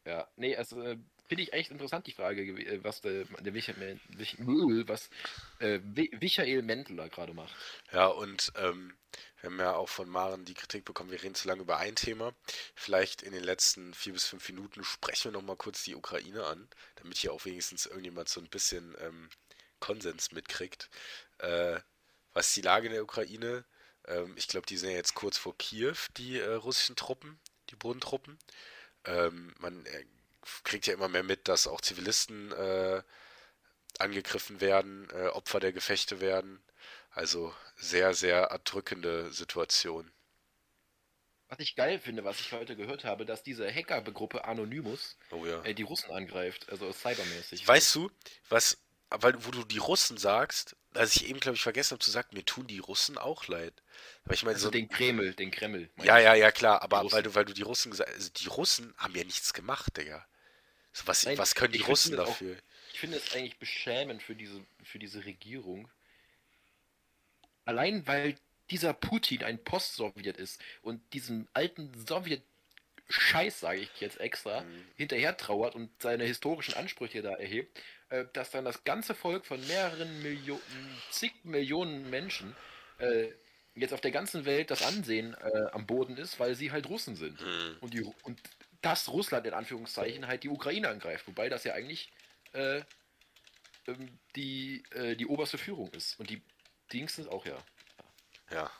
Ja, 0.04 0.28
nee, 0.36 0.56
also 0.56 0.80
äh, 0.82 0.98
finde 1.28 1.42
ich 1.44 1.52
echt 1.52 1.70
interessant 1.70 2.06
die 2.06 2.12
Frage, 2.12 2.42
äh, 2.42 2.82
was 2.82 3.00
der, 3.00 3.24
der 3.24 3.52
Michael, 3.52 4.00
Mich- 4.08 4.36
was 4.88 5.10
äh, 5.60 5.78
Michael 5.78 6.62
Mendler 6.62 7.08
gerade 7.08 7.34
macht. 7.34 7.56
Ja, 7.92 8.06
und 8.06 8.52
ähm, 8.56 8.96
wir 9.40 9.50
haben 9.50 9.58
ja 9.60 9.74
auch 9.74 9.88
von 9.88 10.08
Maren 10.08 10.44
die 10.44 10.54
Kritik 10.54 10.84
bekommen, 10.84 11.10
wir 11.10 11.22
reden 11.22 11.34
zu 11.34 11.48
lange 11.48 11.62
über 11.62 11.76
ein 11.78 11.94
Thema. 11.96 12.34
Vielleicht 12.74 13.22
in 13.22 13.32
den 13.32 13.44
letzten 13.44 13.92
vier 13.94 14.12
bis 14.14 14.24
fünf 14.26 14.48
Minuten 14.48 14.82
sprechen 14.84 15.24
wir 15.32 15.32
nochmal 15.32 15.56
kurz 15.56 15.84
die 15.84 15.94
Ukraine 15.94 16.44
an, 16.46 16.68
damit 16.96 17.18
hier 17.18 17.32
auch 17.32 17.44
wenigstens 17.44 17.86
irgendjemand 17.86 18.28
so 18.28 18.40
ein 18.40 18.48
bisschen 18.48 18.96
ähm, 19.00 19.28
Konsens 19.80 20.32
mitkriegt. 20.32 20.90
Äh, 21.38 21.80
was 22.32 22.48
ist 22.48 22.56
die 22.56 22.62
Lage 22.62 22.86
in 22.86 22.92
der 22.94 23.02
Ukraine? 23.02 23.64
Ähm, 24.06 24.34
ich 24.36 24.48
glaube, 24.48 24.66
die 24.66 24.76
sind 24.76 24.90
ja 24.90 24.96
jetzt 24.96 25.14
kurz 25.14 25.38
vor 25.38 25.56
Kiew, 25.58 25.96
die 26.16 26.38
äh, 26.40 26.54
russischen 26.54 26.96
Truppen, 26.96 27.38
die 27.70 27.76
Bodentruppen. 27.76 28.38
Ähm, 29.04 29.54
man 29.58 29.84
äh, 29.86 30.04
kriegt 30.64 30.86
ja 30.86 30.94
immer 30.94 31.08
mehr 31.08 31.22
mit, 31.22 31.48
dass 31.48 31.66
auch 31.66 31.80
Zivilisten 31.80 32.52
äh, 32.52 33.02
angegriffen 33.98 34.60
werden, 34.60 35.08
äh, 35.10 35.28
Opfer 35.28 35.60
der 35.60 35.72
Gefechte 35.72 36.20
werden. 36.20 36.62
Also 37.10 37.54
sehr, 37.76 38.14
sehr 38.14 38.44
erdrückende 38.44 39.32
Situation. 39.32 40.10
Was 41.48 41.58
ich 41.58 41.76
geil 41.76 41.98
finde, 41.98 42.24
was 42.24 42.40
ich 42.40 42.52
heute 42.52 42.76
gehört 42.76 43.04
habe, 43.04 43.26
dass 43.26 43.42
diese 43.42 43.70
Hackergruppe 43.70 44.44
Anonymous 44.46 45.18
Oh 45.30 45.44
ja. 45.44 45.62
äh, 45.64 45.74
die 45.74 45.82
Russen 45.82 46.10
angreift, 46.10 46.70
also 46.70 46.90
cybermäßig. 46.90 47.68
Weißt 47.68 47.94
du, 47.94 48.10
was, 48.48 48.78
weil 49.10 49.44
wo 49.44 49.50
du 49.50 49.62
die 49.64 49.76
Russen 49.76 50.16
sagst, 50.16 50.76
dass 50.92 51.16
ich 51.16 51.28
eben, 51.28 51.40
glaube 51.40 51.56
ich, 51.56 51.62
vergessen 51.62 51.92
habe 51.92 52.04
zu 52.04 52.10
sagen, 52.10 52.28
mir 52.32 52.44
tun 52.44 52.66
die 52.66 52.78
Russen 52.78 53.18
auch 53.18 53.46
leid. 53.48 53.72
Aber 54.24 54.34
ich 54.34 54.42
meine, 54.42 54.54
Also 54.54 54.66
so, 54.66 54.70
den 54.70 54.88
Kreml, 54.88 55.34
den 55.34 55.50
Kreml. 55.50 55.90
ja, 56.02 56.18
ja, 56.18 56.34
ja, 56.34 56.50
klar, 56.52 56.82
aber 56.82 57.10
weil 57.12 57.22
du, 57.22 57.34
weil 57.34 57.44
du 57.44 57.52
die 57.54 57.62
Russen 57.62 57.90
gesagt 57.90 58.10
also 58.10 58.30
die 58.30 58.46
Russen 58.48 58.94
haben 58.98 59.14
ja 59.14 59.24
nichts 59.24 59.52
gemacht, 59.52 59.96
Digga. 59.96 60.26
So, 60.92 61.06
was, 61.06 61.24
Nein, 61.24 61.38
was 61.38 61.54
können 61.54 61.72
die 61.72 61.80
Russen 61.80 62.10
finde 62.10 62.24
auch- 62.24 62.28
dafür? 62.28 62.56
Ich 62.92 63.00
finde 63.00 63.16
es 63.16 63.34
eigentlich 63.34 63.58
beschämend 63.58 64.22
für 64.22 64.34
diese, 64.34 64.62
für 64.84 64.98
diese 64.98 65.24
Regierung. 65.24 65.90
Allein 67.64 68.06
weil 68.06 68.36
dieser 68.70 68.92
Putin 68.92 69.42
ein 69.44 69.62
Post-Sowjet 69.62 70.36
ist 70.36 70.60
und 70.82 71.00
diesen 71.14 71.48
alten 71.52 71.90
Sowjet-Scheiß, 73.12 73.60
sage 73.60 73.80
ich 73.80 74.00
jetzt 74.00 74.20
extra, 74.20 74.62
Mhm. 74.62 74.84
hinterher 74.96 75.36
trauert 75.36 75.74
und 75.74 75.90
seine 76.02 76.24
historischen 76.24 76.74
Ansprüche 76.74 77.22
da 77.22 77.34
erhebt, 77.34 77.80
äh, 78.10 78.24
dass 78.32 78.50
dann 78.50 78.64
das 78.64 78.84
ganze 78.84 79.14
Volk 79.14 79.46
von 79.46 79.64
mehreren 79.66 80.22
Millionen, 80.22 81.02
zig 81.10 81.32
Millionen 81.44 82.10
Menschen 82.10 82.56
äh, 82.98 83.28
jetzt 83.74 83.94
auf 83.94 84.00
der 84.00 84.10
ganzen 84.10 84.44
Welt 84.44 84.70
das 84.70 84.82
Ansehen 84.82 85.34
äh, 85.34 85.66
am 85.72 85.86
Boden 85.86 86.16
ist, 86.16 86.38
weil 86.40 86.54
sie 86.54 86.72
halt 86.72 86.88
Russen 86.88 87.16
sind. 87.16 87.40
Mhm. 87.40 87.76
Und, 87.80 87.94
die, 87.94 88.02
und 88.02 88.40
dass 88.82 89.08
Russland 89.08 89.46
in 89.46 89.54
Anführungszeichen 89.54 90.26
halt 90.26 90.42
die 90.44 90.48
Ukraine 90.48 90.88
angreift, 90.88 91.26
wobei 91.26 91.48
das 91.48 91.64
ja 91.64 91.74
eigentlich 91.74 92.12
äh, 92.52 92.82
ähm, 93.86 94.18
die, 94.36 94.82
äh, 94.92 95.16
die 95.16 95.26
oberste 95.26 95.58
Führung 95.58 95.90
ist. 95.92 96.18
Und 96.20 96.30
die 96.30 96.42
Dings 96.92 97.18
auch 97.28 97.46
ja. 97.46 97.56
Ja. 98.50 98.70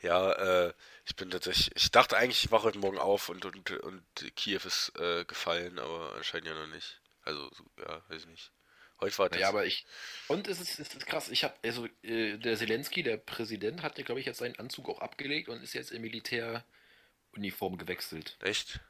Ja, 0.00 0.32
äh, 0.32 0.74
ich 1.06 1.16
bin 1.16 1.30
tatsächlich, 1.30 1.70
ich 1.74 1.90
dachte 1.90 2.16
eigentlich, 2.16 2.44
ich 2.44 2.50
wache 2.50 2.64
heute 2.64 2.78
Morgen 2.78 2.98
auf 2.98 3.28
und, 3.28 3.44
und, 3.44 3.70
und 3.70 4.04
Kiew 4.36 4.60
ist 4.64 4.92
äh, 4.98 5.24
gefallen, 5.24 5.78
aber 5.78 6.14
anscheinend 6.16 6.48
ja 6.48 6.54
noch 6.54 6.66
nicht. 6.66 7.00
Also, 7.22 7.50
so, 7.52 7.64
ja, 7.78 8.02
weiß 8.08 8.22
ich 8.22 8.28
nicht. 8.28 8.52
Heute 9.00 9.18
war 9.18 9.28
das. 9.28 9.36
Naja, 9.36 9.48
aber 9.48 9.66
ich. 9.66 9.86
Und 10.28 10.48
es 10.48 10.60
ist, 10.60 10.78
es 10.78 10.94
ist 10.94 11.06
krass, 11.06 11.28
ich 11.28 11.44
habe, 11.44 11.54
also 11.64 11.86
äh, 12.02 12.38
der 12.38 12.56
Zelensky, 12.56 13.02
der 13.02 13.16
Präsident, 13.16 13.82
hat 13.82 13.98
ja, 13.98 14.04
glaube 14.04 14.20
ich, 14.20 14.26
jetzt 14.26 14.38
seinen 14.38 14.58
Anzug 14.58 14.88
auch 14.88 15.00
abgelegt 15.00 15.48
und 15.48 15.62
ist 15.62 15.74
jetzt 15.74 15.90
in 15.90 16.02
Militäruniform 16.02 17.76
gewechselt. 17.76 18.36
Echt? 18.40 18.80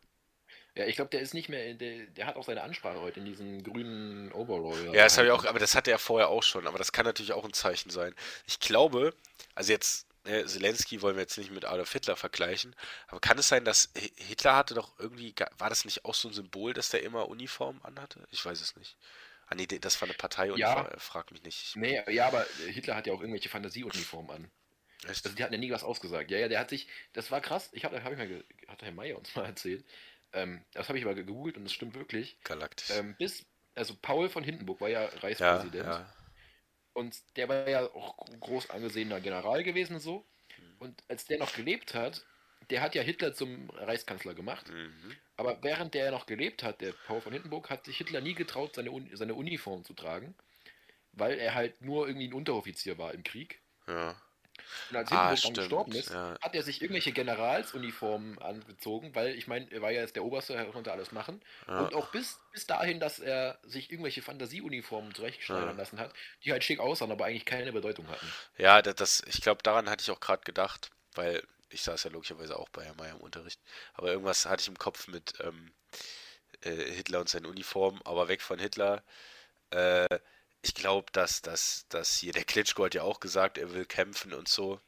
Ja, 0.76 0.86
ich 0.86 0.96
glaube, 0.96 1.10
der 1.10 1.20
ist 1.20 1.34
nicht 1.34 1.48
mehr, 1.48 1.74
der, 1.74 2.06
der 2.06 2.26
hat 2.26 2.34
auch 2.34 2.44
seine 2.44 2.62
Ansprache 2.62 3.00
heute 3.00 3.20
in 3.20 3.26
diesen 3.26 3.62
grünen 3.62 4.32
Overall. 4.32 4.92
Ja, 4.92 5.04
das 5.04 5.16
habe 5.16 5.28
ich 5.28 5.32
auch, 5.32 5.44
aber 5.44 5.60
das 5.60 5.76
hatte 5.76 5.92
er 5.92 6.00
vorher 6.00 6.28
auch 6.28 6.42
schon, 6.42 6.66
aber 6.66 6.78
das 6.78 6.90
kann 6.90 7.06
natürlich 7.06 7.32
auch 7.32 7.44
ein 7.44 7.52
Zeichen 7.52 7.90
sein. 7.90 8.12
Ich 8.46 8.58
glaube, 8.58 9.14
also 9.54 9.70
jetzt, 9.70 10.08
ne, 10.24 10.44
Zelensky 10.46 11.02
wollen 11.02 11.16
wir 11.16 11.22
jetzt 11.22 11.38
nicht 11.38 11.50
mit 11.50 11.64
Adolf 11.64 11.92
Hitler 11.92 12.16
vergleichen, 12.16 12.74
aber 13.08 13.20
kann 13.20 13.38
es 13.38 13.48
sein, 13.48 13.64
dass 13.64 13.90
Hi- 13.96 14.12
Hitler 14.16 14.56
hatte 14.56 14.74
doch 14.74 14.98
irgendwie, 14.98 15.34
war 15.58 15.68
das 15.68 15.84
nicht 15.84 16.04
auch 16.04 16.14
so 16.14 16.28
ein 16.28 16.34
Symbol, 16.34 16.72
dass 16.74 16.90
der 16.90 17.02
immer 17.02 17.28
Uniform 17.28 17.80
anhatte? 17.82 18.26
Ich 18.30 18.44
weiß 18.44 18.60
es 18.60 18.76
nicht. 18.76 18.96
Ah 19.46 19.54
nee, 19.54 19.66
das 19.66 20.00
war 20.00 20.08
eine 20.08 20.16
Parteiuniform, 20.16 20.86
Ja. 20.86 20.88
äh, 20.88 20.98
frag 20.98 21.30
mich 21.30 21.42
nicht. 21.42 21.76
Nee, 21.76 22.02
ja, 22.10 22.26
aber 22.26 22.46
äh, 22.66 22.72
Hitler 22.72 22.96
hat 22.96 23.06
ja 23.06 23.12
auch 23.12 23.20
irgendwelche 23.20 23.48
Fantasieuniformen 23.50 24.30
an. 24.30 24.50
Echt? 25.06 25.24
Also 25.26 25.36
die 25.36 25.42
hatten 25.44 25.52
ja 25.52 25.60
nie 25.60 25.70
was 25.70 25.84
ausgesagt. 25.84 26.30
Ja, 26.30 26.38
ja, 26.38 26.48
der 26.48 26.60
hat 26.60 26.70
sich, 26.70 26.88
das 27.12 27.30
war 27.30 27.42
krass. 27.42 27.68
Ich 27.72 27.84
habe, 27.84 28.02
hab 28.02 28.10
ich 28.12 28.16
mal, 28.18 28.26
ge- 28.26 28.44
hat 28.68 28.82
Herr 28.82 28.92
Meier 28.92 29.18
uns 29.18 29.34
mal 29.36 29.44
erzählt. 29.44 29.84
Ähm, 30.32 30.64
das 30.72 30.88
habe 30.88 30.98
ich 30.98 31.04
aber 31.04 31.14
gegoogelt 31.14 31.56
und 31.58 31.64
das 31.64 31.72
stimmt 31.74 31.94
wirklich. 31.94 32.38
Galaktisch. 32.42 32.90
Ähm, 32.90 33.14
bis, 33.18 33.44
also 33.74 33.94
Paul 34.00 34.30
von 34.30 34.42
Hindenburg 34.42 34.80
war 34.80 34.88
ja 34.88 35.02
ja, 35.02 35.08
Reichspräsident 35.20 35.74
ja. 35.86 36.14
Und 36.94 37.20
der 37.36 37.48
war 37.48 37.68
ja 37.68 37.84
auch 37.94 38.16
groß 38.40 38.70
angesehener 38.70 39.20
General 39.20 39.62
gewesen 39.62 39.96
und 39.96 40.00
so. 40.00 40.24
Hm. 40.56 40.76
Und 40.78 41.04
als 41.08 41.26
der 41.26 41.38
noch 41.38 41.54
gelebt 41.54 41.94
hat, 41.94 42.24
der 42.70 42.80
hat 42.80 42.94
ja 42.94 43.02
Hitler 43.02 43.34
zum 43.34 43.68
Reichskanzler 43.70 44.34
gemacht. 44.34 44.70
Mhm. 44.70 45.16
Aber 45.36 45.62
während 45.62 45.94
der 45.94 46.10
noch 46.10 46.26
gelebt 46.26 46.62
hat, 46.62 46.80
der 46.80 46.92
Paul 47.06 47.20
von 47.20 47.32
Hindenburg, 47.32 47.70
hat 47.70 47.84
sich 47.84 47.98
Hitler 47.98 48.20
nie 48.20 48.34
getraut, 48.34 48.74
seine, 48.74 48.90
Un 48.90 49.10
seine 49.14 49.34
Uniform 49.34 49.84
zu 49.84 49.92
tragen, 49.94 50.34
weil 51.12 51.38
er 51.38 51.54
halt 51.54 51.82
nur 51.82 52.06
irgendwie 52.06 52.28
ein 52.28 52.34
Unteroffizier 52.34 52.96
war 52.98 53.12
im 53.12 53.22
Krieg. 53.22 53.60
Ja. 53.86 54.16
Und 54.90 54.96
als 54.96 55.10
Ah, 55.10 55.34
Hindenburg 55.34 55.54
gestorben 55.54 55.92
ist, 55.94 56.10
ja. 56.10 56.38
hat 56.40 56.54
er 56.54 56.62
sich 56.62 56.80
irgendwelche 56.82 57.12
Generalsuniformen 57.12 58.38
angezogen, 58.38 59.14
weil 59.14 59.34
ich 59.36 59.46
meine, 59.46 59.70
er 59.72 59.82
war 59.82 59.90
ja 59.90 60.00
jetzt 60.02 60.16
der 60.16 60.24
Oberste, 60.24 60.54
er 60.54 60.66
konnte 60.66 60.92
alles 60.92 61.12
machen. 61.12 61.42
Ja. 61.66 61.74
Und 61.80 61.94
auch 61.94 62.08
bis, 62.08 62.40
bis 62.52 62.66
dahin, 62.66 63.00
dass 63.00 63.18
er 63.18 63.58
sich 63.64 63.90
irgendwelche 63.90 64.22
Fantasieuniformen 64.22 65.14
zurechtschneidern 65.14 65.76
Ja. 65.76 65.78
lassen 65.78 65.98
hat, 66.00 66.12
die 66.44 66.52
halt 66.52 66.64
schick 66.64 66.80
aussahen, 66.80 67.12
aber 67.12 67.26
eigentlich 67.26 67.44
keine 67.46 67.72
Bedeutung 67.72 68.08
hatten. 68.08 68.34
Ja, 68.56 68.82
das, 68.82 68.94
das 68.96 69.22
ich 69.26 69.40
glaube, 69.42 69.62
daran 69.62 69.88
hatte 69.90 70.02
ich 70.02 70.10
auch 70.10 70.20
gerade 70.20 70.44
gedacht, 70.44 70.90
weil 71.14 71.42
ich 71.70 71.82
saß 71.82 72.04
ja 72.04 72.10
logischerweise 72.10 72.58
auch 72.58 72.68
bei 72.68 72.84
Herrn 72.84 72.96
Mayer 72.96 73.14
im 73.14 73.20
Unterricht. 73.20 73.60
Aber 73.94 74.08
irgendwas 74.10 74.46
hatte 74.46 74.62
ich 74.62 74.68
im 74.68 74.78
Kopf 74.78 75.08
mit 75.08 75.34
ähm, 75.40 75.72
äh, 76.62 76.70
Hitler 76.92 77.20
und 77.20 77.28
seinen 77.28 77.46
Uniformen, 77.46 78.00
aber 78.04 78.28
weg 78.28 78.42
von 78.42 78.58
Hitler. 78.58 79.04
Äh, 79.70 80.08
ich 80.64 80.74
glaube, 80.74 81.10
dass, 81.12 81.42
dass, 81.42 81.86
dass 81.88 82.18
hier 82.18 82.32
der 82.32 82.44
Klitschko 82.44 82.84
hat 82.86 82.94
ja 82.94 83.02
auch 83.02 83.20
gesagt, 83.20 83.58
er 83.58 83.72
will 83.74 83.84
kämpfen 83.84 84.32
und 84.32 84.48
so. 84.48 84.80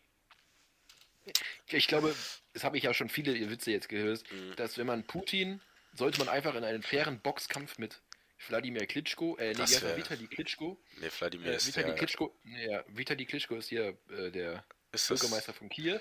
Ich 1.69 1.89
glaube, 1.89 2.15
das 2.53 2.63
habe 2.65 2.77
ich 2.79 2.85
ja 2.85 2.95
schon 2.95 3.09
viele 3.09 3.33
Witze 3.51 3.71
jetzt 3.73 3.89
gehört, 3.89 4.31
Mhm. 4.31 4.55
dass 4.57 4.79
wenn 4.79 4.87
man 4.87 5.05
Putin, 5.05 5.61
sollte 5.95 6.19
man 6.19 6.29
einfach 6.29 6.55
in 6.55 6.65
einen 6.65 6.83
fairen 6.83 7.21
Boxkampf 7.21 7.79
mit 7.79 8.01
Wladimir 8.49 8.87
Klitschko, 8.87 9.37
äh, 9.39 9.49
nee, 9.49 9.55
Das 9.55 9.83
wär- 9.83 9.97
Vitali 9.97 10.27
Klitschko, 10.29 10.79
Ne, 10.99 11.11
Wladimir 11.19 11.53
äh, 11.53 11.57
ist 11.57 11.67
Vitali 11.67 11.87
der. 11.87 11.95
Klitschko, 11.97 12.37
ja, 12.45 12.85
Vitali 12.89 13.27
Klitschko 13.27 13.57
ist 13.57 13.69
hier 13.69 13.97
äh, 14.11 14.31
der 14.31 14.65
Ist 14.93 15.11
das, 15.11 15.21
Bürgermeister 15.21 15.53
von 15.53 15.69
Kiew. 15.69 15.99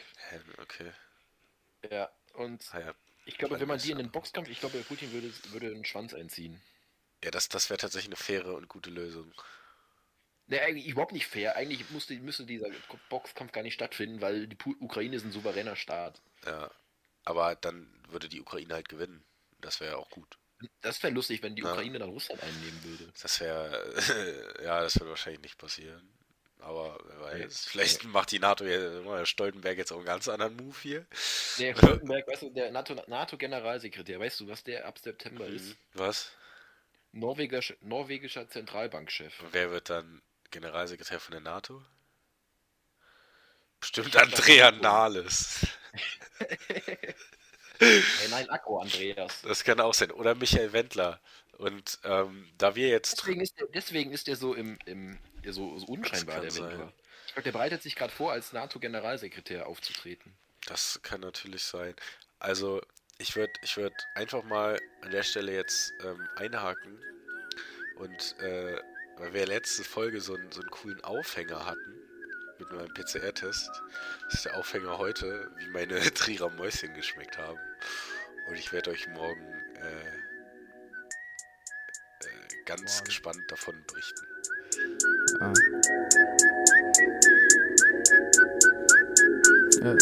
Okay. 0.62 0.92
Ja, 1.90 2.12
und 2.34 2.68
Ah, 2.74 2.80
ja. 2.80 2.96
ich 3.26 3.38
glaube, 3.38 3.60
wenn 3.60 3.68
man 3.68 3.80
die 3.80 3.92
in 3.92 3.98
den 3.98 4.12
Boxkampf, 4.12 4.50
ich 4.50 4.60
glaube, 4.60 4.78
Putin 4.84 5.12
würde, 5.12 5.34
würde 5.52 5.68
einen 5.68 5.86
Schwanz 5.86 6.14
einziehen. 6.14 6.62
Ja, 7.24 7.32
das, 7.32 7.50
das 7.50 7.70
wäre 7.70 7.78
tatsächlich 7.80 8.10
eine 8.10 8.18
faire 8.18 8.54
und 8.54 8.68
gute 8.68 8.90
Lösung. 8.92 9.34
Ne, 10.48 10.62
eigentlich 10.62 10.88
überhaupt 10.88 11.12
nicht 11.12 11.28
fair. 11.28 11.56
Eigentlich 11.56 11.90
musste, 11.90 12.14
müsste 12.16 12.46
dieser 12.46 12.70
Boxkampf 13.10 13.52
gar 13.52 13.64
nicht 13.64 13.74
stattfinden, 13.74 14.22
weil 14.22 14.48
die 14.48 14.58
Ukraine 14.80 15.16
ist 15.16 15.26
ein 15.26 15.32
souveräner 15.32 15.76
Staat. 15.76 16.22
Ja. 16.46 16.70
Aber 17.24 17.56
dann 17.56 17.92
würde 18.10 18.30
die 18.30 18.42
Ukraine 18.42 18.76
halt 18.76 18.90
gewinnen. 18.90 19.24
Das 19.60 19.80
wäre 19.80 19.98
auch 19.98 20.10
gut. 20.12 20.38
Das 20.82 21.02
wäre 21.02 21.14
lustig, 21.14 21.42
wenn 21.42 21.56
die 21.56 21.64
Ja. 21.64 21.72
Ukraine 21.72 21.98
dann 21.98 22.10
Russland 22.10 22.42
einnehmen 22.44 22.84
würde. 22.84 23.12
Das 23.22 23.40
wäre, 23.40 23.94
ja, 24.64 24.82
das 24.82 25.00
wird 25.00 25.10
wahrscheinlich 25.10 25.42
nicht 25.42 25.58
passieren. 25.58 26.08
Aber 26.60 26.98
wer 27.06 27.22
weiß, 27.22 27.66
vielleicht 27.66 28.06
macht 28.06 28.32
die 28.32 28.40
NATO 28.40 28.66
ja, 28.66 29.26
Stoltenberg 29.26 29.78
jetzt 29.78 29.92
auch 29.92 29.98
einen 29.98 30.06
ganz 30.06 30.28
anderen 30.28 30.56
Move 30.56 30.78
hier. 30.82 31.06
Der 31.60 31.76
Stoltenberg, 31.76 32.28
weißt 32.28 32.44
du, 32.44 32.50
der 32.52 32.72
NATO-Generalsekretär, 32.72 34.20
weißt 34.20 34.40
du, 34.40 34.48
was 34.48 34.64
der 34.64 34.86
ab 34.86 34.98
September 34.98 35.46
ist? 35.46 35.76
Was? 35.94 36.32
Norwegisch, 37.12 37.76
norwegischer 37.82 38.48
Zentralbankchef. 38.50 39.44
Wer 39.52 39.72
wird 39.72 39.90
dann 39.90 40.22
Generalsekretär 40.52 41.20
von 41.20 41.32
der 41.32 41.42
NATO? 41.42 41.84
Bestimmt 43.80 44.16
Andrea 44.16 44.72
Nahles. 44.72 45.68
Hey, 47.80 48.30
nein, 48.30 48.50
Akku, 48.50 48.80
Andreas. 48.80 49.42
Das 49.42 49.64
kann 49.64 49.80
auch 49.80 49.94
sein. 49.94 50.12
Oder 50.12 50.36
Michael 50.36 50.74
Wendler. 50.74 51.20
Und 51.58 52.00
ähm, 52.04 52.50
da 52.58 52.76
wir 52.76 52.90
jetzt. 52.90 53.18
Deswegen 53.18 53.42
ist 53.42 53.60
der, 53.60 53.68
deswegen 53.68 54.12
ist 54.12 54.28
der 54.28 54.36
so 54.36 54.54
im, 54.54 54.78
im 54.86 55.18
so, 55.46 55.78
so 55.78 55.86
unscheinbar, 55.88 56.42
der 56.42 56.52
sein. 56.52 56.70
Wendler. 56.70 56.94
Ich 57.28 57.34
glaube, 57.34 57.44
der 57.44 57.52
bereitet 57.52 57.84
sich 57.84 57.96
gerade 57.96 58.14
vor, 58.14 58.32
als 58.32 58.54
NATO-Generalsekretär 58.54 59.68
aufzutreten. 59.68 60.34
Das 60.66 61.00
kann 61.04 61.22
natürlich 61.22 61.64
sein. 61.64 61.96
Also, 62.40 62.82
ich 63.18 63.36
würde 63.36 63.54
ich 63.62 63.78
würd 63.78 63.94
einfach 64.16 64.44
mal 64.44 64.80
an 65.02 65.12
der 65.12 65.24
Stelle 65.24 65.54
jetzt 65.54 65.94
ähm, 66.04 66.28
einhaken 66.36 67.00
und 67.98 68.40
äh, 68.40 68.80
weil 69.18 69.34
wir 69.34 69.46
letzte 69.46 69.84
Folge 69.84 70.22
so 70.22 70.36
einen, 70.36 70.52
so 70.52 70.62
einen 70.62 70.70
coolen 70.70 71.04
Aufhänger 71.04 71.66
hatten 71.66 71.96
mit 72.60 72.72
meinem 72.72 72.94
PCR-Test, 72.94 73.70
ist 74.32 74.46
der 74.46 74.56
Aufhänger 74.58 74.98
heute, 74.98 75.52
wie 75.58 75.68
meine 75.68 76.00
Trierer 76.14 76.50
Mäuschen 76.52 76.94
geschmeckt 76.94 77.38
haben. 77.38 77.60
Und 78.48 78.56
ich 78.56 78.72
werde 78.72 78.92
euch 78.92 79.08
morgen 79.10 79.46
äh, 79.76 80.08
äh, 82.26 82.64
ganz 82.66 82.96
Morgen. 82.96 83.06
gespannt 83.06 83.44
davon 83.50 83.76
berichten. 83.88 84.28
Ah. 85.40 85.54
Ja. 89.82 89.96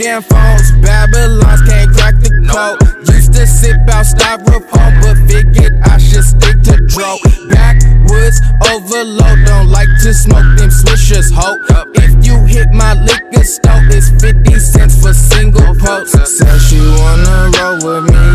Damn 0.00 0.22
phones, 0.22 0.72
Babylons 0.80 1.60
can't 1.68 1.92
crack 1.92 2.14
the 2.24 2.32
code. 2.48 2.80
Used 3.12 3.34
to 3.34 3.46
sip 3.46 3.76
out 3.92 4.08
styrofoam, 4.08 4.96
but 5.04 5.20
figured 5.28 5.76
I 5.84 5.98
should 5.98 6.24
stick 6.24 6.56
to. 6.72 6.80
Back 6.96 7.76
backwoods 7.76 8.40
overload. 8.72 9.44
Don't 9.44 9.68
like 9.68 9.92
to 10.00 10.14
smoke 10.14 10.56
them 10.56 10.70
swishers, 10.70 11.30
ho. 11.30 11.52
If 11.96 12.24
you 12.24 12.40
hit 12.46 12.72
my 12.72 12.94
liquor 12.94 13.44
store, 13.44 13.84
it's 13.92 14.08
50 14.24 14.58
cents 14.58 14.96
for 15.02 15.12
single 15.12 15.74
post. 15.76 16.16
Said 16.16 16.58
she 16.60 16.80
wanna 16.80 17.52
roll 17.60 18.00
with 18.00 18.10
me. 18.10 18.30